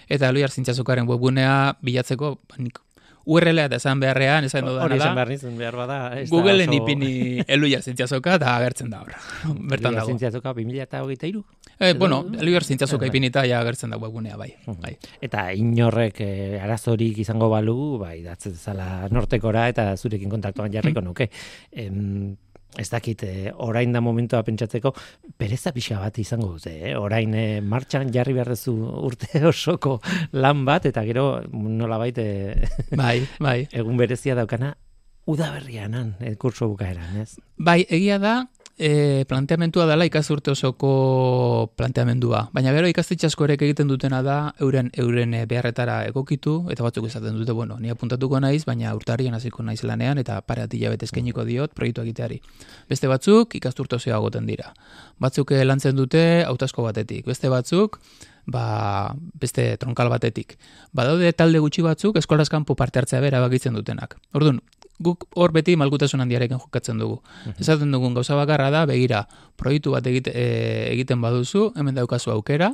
[0.09, 2.81] eta Eloiar Zintzazukaren webgunea bilatzeko, ba, nik
[3.25, 5.99] URL-a eta esan beharrean, esan Hori dudana esan behar nizun behar bada.
[6.31, 7.11] Googleen oso- ipini
[7.57, 9.15] Eloiar Zintzazuka eta agertzen da hor.
[9.73, 10.07] Bertan dago.
[10.13, 11.43] Zintziazuka 2023?
[11.81, 13.09] Eh, bueno, Eloiar Zintzazuka Bai.
[13.09, 14.53] ipinita ja agertzen da webgunea bai.
[14.81, 14.97] bai.
[15.25, 21.31] Eta inorrek eh, arazorik izango balu, bai, datzen zala nortekora eta zurekin kontaktuan jarriko nuke.
[21.73, 22.37] Em,
[22.79, 24.95] ez dakit, eh, orain da momentua pentsatzeko,
[25.39, 26.95] pereza pixa bat izango dute, eh?
[26.99, 28.75] orain eh, martxan jarri behar duzu
[29.07, 30.01] urte osoko
[30.33, 32.27] lan bat, eta gero nola baite
[32.97, 33.61] bai, bai.
[33.79, 34.75] egun berezia daukana,
[35.31, 37.39] udaberrianan, eh, kurso bukaeran, ez?
[37.57, 38.37] Bai, egia da,
[38.79, 42.49] e, planteamentua dela ikasturte osoko planteamendua.
[42.53, 47.39] Baina gero ikastetxe asko egiten dutena da euren euren e, beharretara egokitu eta batzuk esaten
[47.39, 51.75] dute, bueno, ni apuntatuko naiz, baina urtarrian hasiko naiz lanean eta pare hilabete eskainiko diot
[51.75, 52.41] proiektu egiteari.
[52.89, 54.75] Beste batzuk ikasturte osoa goten dira.
[55.19, 58.01] Batzuk e, lantzen dute hautasko batetik, beste batzuk
[58.47, 60.59] ba, beste tronkal batetik.
[60.93, 64.19] Badaude talde gutxi batzuk eskolaz kanpo parte hartzea bera bakitzen dutenak.
[64.33, 64.61] Orduan,
[65.03, 67.21] guk hor beti malgutasun handiarekin jokatzen dugu.
[67.47, 67.61] Mhm.
[67.61, 69.27] Esaten dugun gauza bakarra da, begira,
[69.57, 72.73] proiektu bat egite, e, egiten baduzu, hemen daukazu aukera,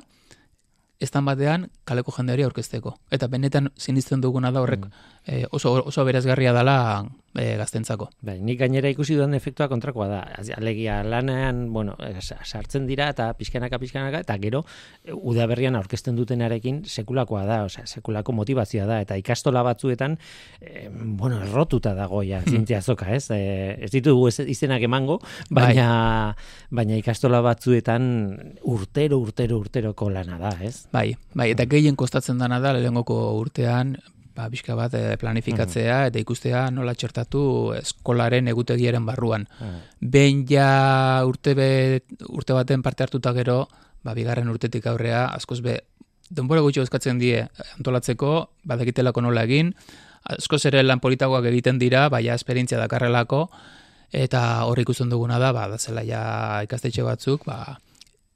[1.00, 2.94] estan batean kaleko jendeari aurkezteko.
[3.10, 4.92] Eta benetan sinisten duguna da horrek mhm.
[5.26, 8.08] e, oso, oso berazgarria dela e, gaztentzako.
[8.26, 10.20] Bai, nik gainera ikusi duen efektua kontrakoa da.
[10.56, 14.64] Alegia lanean, bueno, sartzen dira eta pizkanaka pizkanaka eta gero
[15.04, 20.18] e, udaberrian aurkezten dutenarekin sekulakoa da, osea, sekulako motivazioa da eta ikastola batzuetan
[20.60, 22.50] e, bueno, errotuta dago ja, hmm.
[22.50, 23.28] zintzia zoka, ez?
[23.30, 25.20] E, ez ditugu ez, izenak emango,
[25.50, 25.90] baina
[26.34, 26.80] bai.
[26.82, 28.10] baina ikastola batzuetan
[28.70, 30.86] urtero urtero urteroko lana da, ez?
[30.92, 33.96] Bai, bai, eta gehien kostatzen dana da lehengoko urtean
[34.36, 36.10] ba, bizka bat e, planifikatzea mm.
[36.10, 37.42] eta ikustea nola txertatu
[37.78, 39.46] eskolaren egutegiaren barruan.
[39.60, 39.80] Mm.
[40.14, 40.70] Behin ja
[41.26, 41.70] urte, be,
[42.28, 43.64] urte baten parte hartuta gero,
[44.04, 45.80] ba, bigarren urtetik aurrea, askoz be,
[46.30, 47.42] denbora gutxi eskatzen die
[47.78, 48.32] antolatzeko,
[48.70, 49.74] badakitelako nola egin,
[50.36, 53.46] askoz ere lan politagoak egiten dira, baina esperientzia dakarrelako,
[54.14, 56.22] eta horrik ikusten duguna da, ba, da zela ja
[56.66, 57.78] ikastetxe batzuk, ba,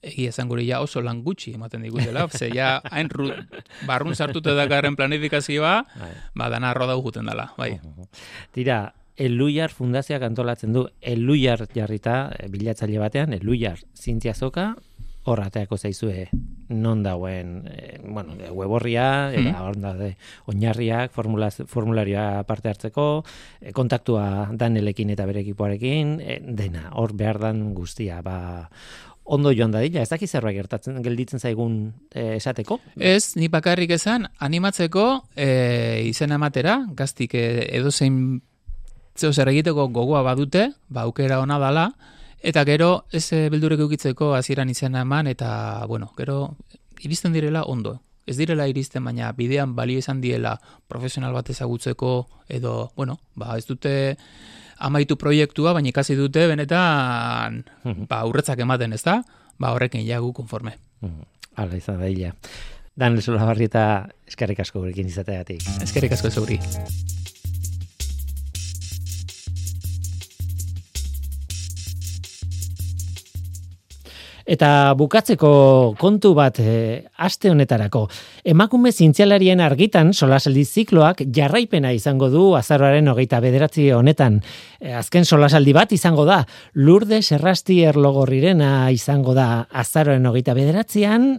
[0.05, 3.31] egia esan gure ja oso lan gutxi ematen digutela, ze ja hain ru,
[3.87, 6.13] barrun sartuta dakarren planifikazioa, bai.
[6.35, 7.79] ba, dana roda uguten dela, bai.
[8.53, 14.73] Tira, Eluiar fundazioak antolatzen du, Eluiar jarrita, eh, bilatzaile batean, Eluiar zintziazoka,
[15.25, 16.29] horrateako zaizue
[16.69, 19.81] non dauen, e, bueno, weborria, eta mm -hmm.
[19.81, 20.11] da,
[20.47, 23.25] oinarriak, formularioa parte hartzeko,
[23.61, 26.19] e, kontaktua danelekin eta bere ekipoarekin,
[26.57, 28.71] dena, hor behar dan guztia, ba,
[29.25, 31.79] ondo joan da dila, ez dakiz zerbait gertatzen gelditzen zaigun
[32.13, 32.79] e, esateko?
[32.97, 35.49] Ez, ni bakarrik esan, animatzeko e,
[36.11, 37.45] izen ematera, gaztik e,
[37.79, 38.43] edo zein
[39.17, 41.89] zeo zer egiteko gogoa badute, ba, aukera ona dala,
[42.45, 46.57] eta gero ez e, bildurek eukitzeko hasieran izena eman, eta, bueno, gero
[47.01, 48.01] iristen direla ondo.
[48.27, 50.57] Ez direla iristen, baina bidean balio izan diela
[50.89, 52.13] profesional bat ezagutzeko,
[52.49, 53.95] edo, bueno, ba, ez dute
[54.85, 57.63] amaitu proiektua, baina ikasi dute benetan
[58.09, 59.21] ba, urretzak ematen, ez da?
[59.59, 60.77] Ba, horrekin jagu konforme.
[61.57, 62.35] Hala izan da hila.
[62.95, 65.63] Dan, lesola barri eta eskerrik asko gurekin izateatik.
[65.83, 66.61] Eskerrik asko zeuri.
[74.45, 78.05] Eta bukatzeko kontu bat e, aste honetarako.
[78.45, 84.43] Emakume zintzialarien argitan solasaldi zikloak jarraipena izango du azaroaren hogeita bederatzi honetan.
[84.81, 86.43] E, azken solasaldi bat izango da.
[86.75, 91.35] Lurde serrasti erlogorrirena izango da azaroaren hogeita bederatzean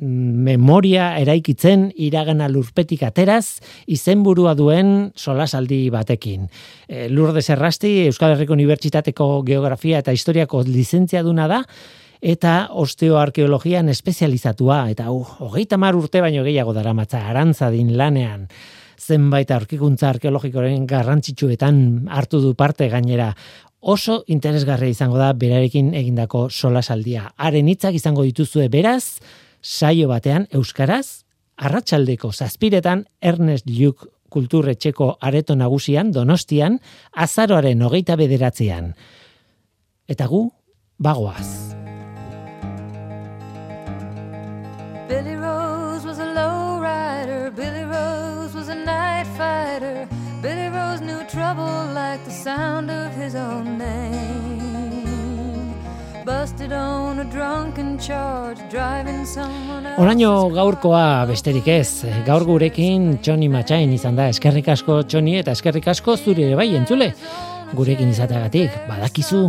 [0.00, 6.48] memoria eraikitzen iragana lurpetik ateraz izenburua duen solasaldi batekin.
[6.88, 11.62] E, Lurde Serrasti Euskal Herriko Unibertsitateko Geografia eta Historiako lizentzia duna da,
[12.20, 18.46] eta osteoarkeologian espezializatua, eta uh, hogeita mar urte baino gehiago dara matza arantzadin lanean,
[19.00, 23.32] zenbait aurkikuntza arkeologikoren garrantzitsuetan hartu du parte gainera,
[23.80, 27.30] oso interesgarria izango da berarekin egindako solasaldia.
[27.36, 29.20] Haren hitzak izango dituzue beraz,
[29.62, 31.24] saio batean euskaraz,
[31.56, 36.78] arratsaldeko zazpiretan Ernest Lluc kulturretxeko areto nagusian donostian,
[37.12, 38.94] azaroaren hogeita bederatzean.
[40.08, 40.46] Eta gu,
[40.98, 41.79] bagoaz.
[45.10, 50.06] Billy Rose was a low rider, Billy Rose was a night fighter.
[50.40, 55.74] Billy Rose knew trouble like the sound of his own name.
[56.24, 59.98] Busted on a drunken charge, driving someone else.
[59.98, 65.90] Oraino gaurkoa besterik ez, gaur gurekin Johnny Machain izan da, eskerrik asko Johnny eta eskerrik
[65.90, 67.10] asko zuri ere bai entzule.
[67.70, 69.44] Gurekin izateagatik, badakizu,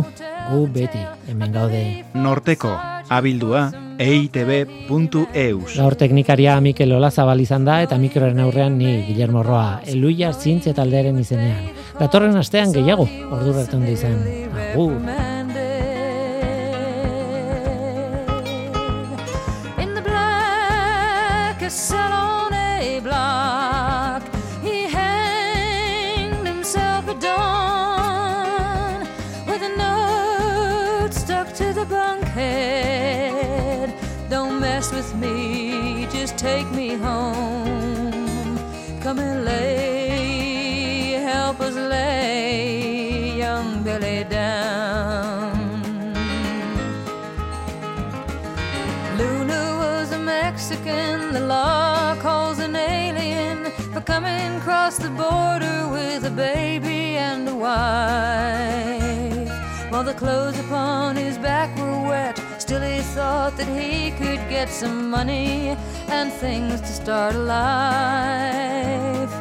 [0.50, 1.82] gu beti, hemen gaude.
[2.14, 2.70] Norteko,
[3.10, 3.64] abildua,
[3.98, 5.74] eitb.eus.
[5.76, 11.18] Gaur teknikaria Mikel Olazabal izan da eta mikroren aurrean ni Guillermo Roa, eluia zientzia taldearen
[11.18, 11.70] izenean.
[11.98, 14.18] Datorren astean gehiago, ordu bertan izan.
[14.72, 15.41] Agur.
[36.42, 38.58] Take me home.
[39.00, 45.52] Come and lay, help us lay young Billy down.
[49.16, 56.24] Luna was a Mexican, the law calls an alien for coming across the border with
[56.24, 58.82] a baby and a wife.
[59.92, 64.68] While the clothes upon his back were wet, still he thought that he could get
[64.70, 65.76] some money
[66.12, 69.32] and things to start a life.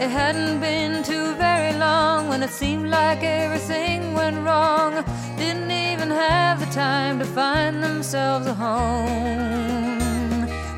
[0.00, 4.92] It hadn't been too very long when it seemed like everything went wrong.
[5.36, 10.00] Didn't even have the time to find themselves a home.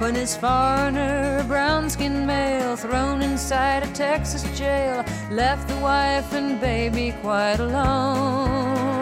[0.00, 6.58] When his foreigner, brown skinned male, thrown inside a Texas jail, left the wife and
[6.60, 8.93] baby quite alone.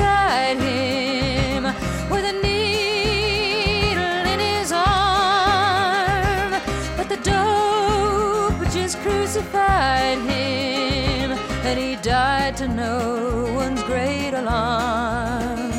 [0.00, 1.64] Inside him
[2.10, 6.52] with a needle in his arm,
[6.96, 11.32] but the dope just crucified him,
[11.66, 15.70] and he died to no one's great alarm.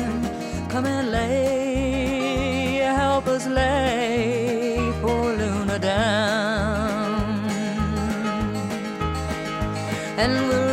[0.68, 7.12] Come and lay, help us lay poor Luna down
[10.18, 10.71] and we'll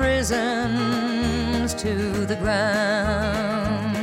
[0.00, 1.94] prisons to
[2.24, 3.94] the ground.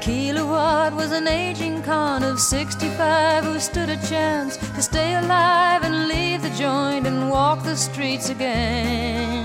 [0.00, 6.06] Kilowatt was an aging con of 65 who stood a chance to stay alive and
[6.06, 9.44] leave the joint and walk the streets again.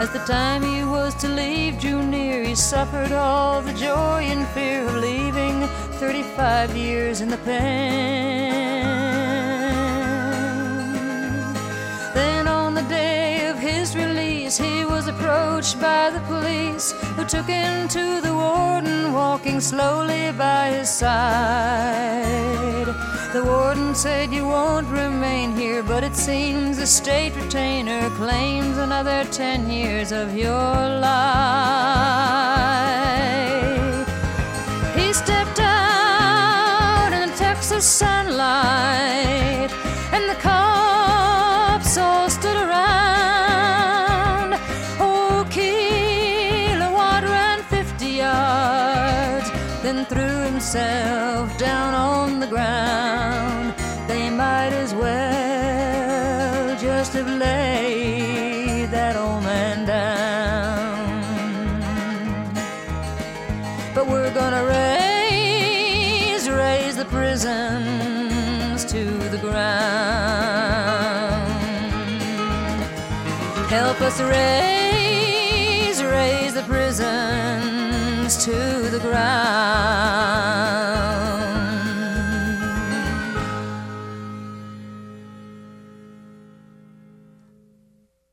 [0.00, 4.46] As the time he was to leave drew near, he suffered all the joy and
[4.54, 5.66] fear of leaving
[5.98, 8.63] 35 years in the pen.
[14.58, 20.32] Release, he was approached by the police who took him to the warden, walking slowly
[20.32, 22.34] by his side.
[23.32, 29.24] The warden said, You won't remain here, but it seems the state retainer claims another
[29.24, 31.14] 10 years of your life.
[34.94, 39.03] He stepped out in the Texas sunlight,
[50.74, 53.74] down on the ground.
[54.08, 60.34] They might as well just have laid that old man down
[63.94, 69.54] but we're gonna raise, raise the prisons to the ground.
[73.70, 80.73] Help us raise, raise the prisons to the ground.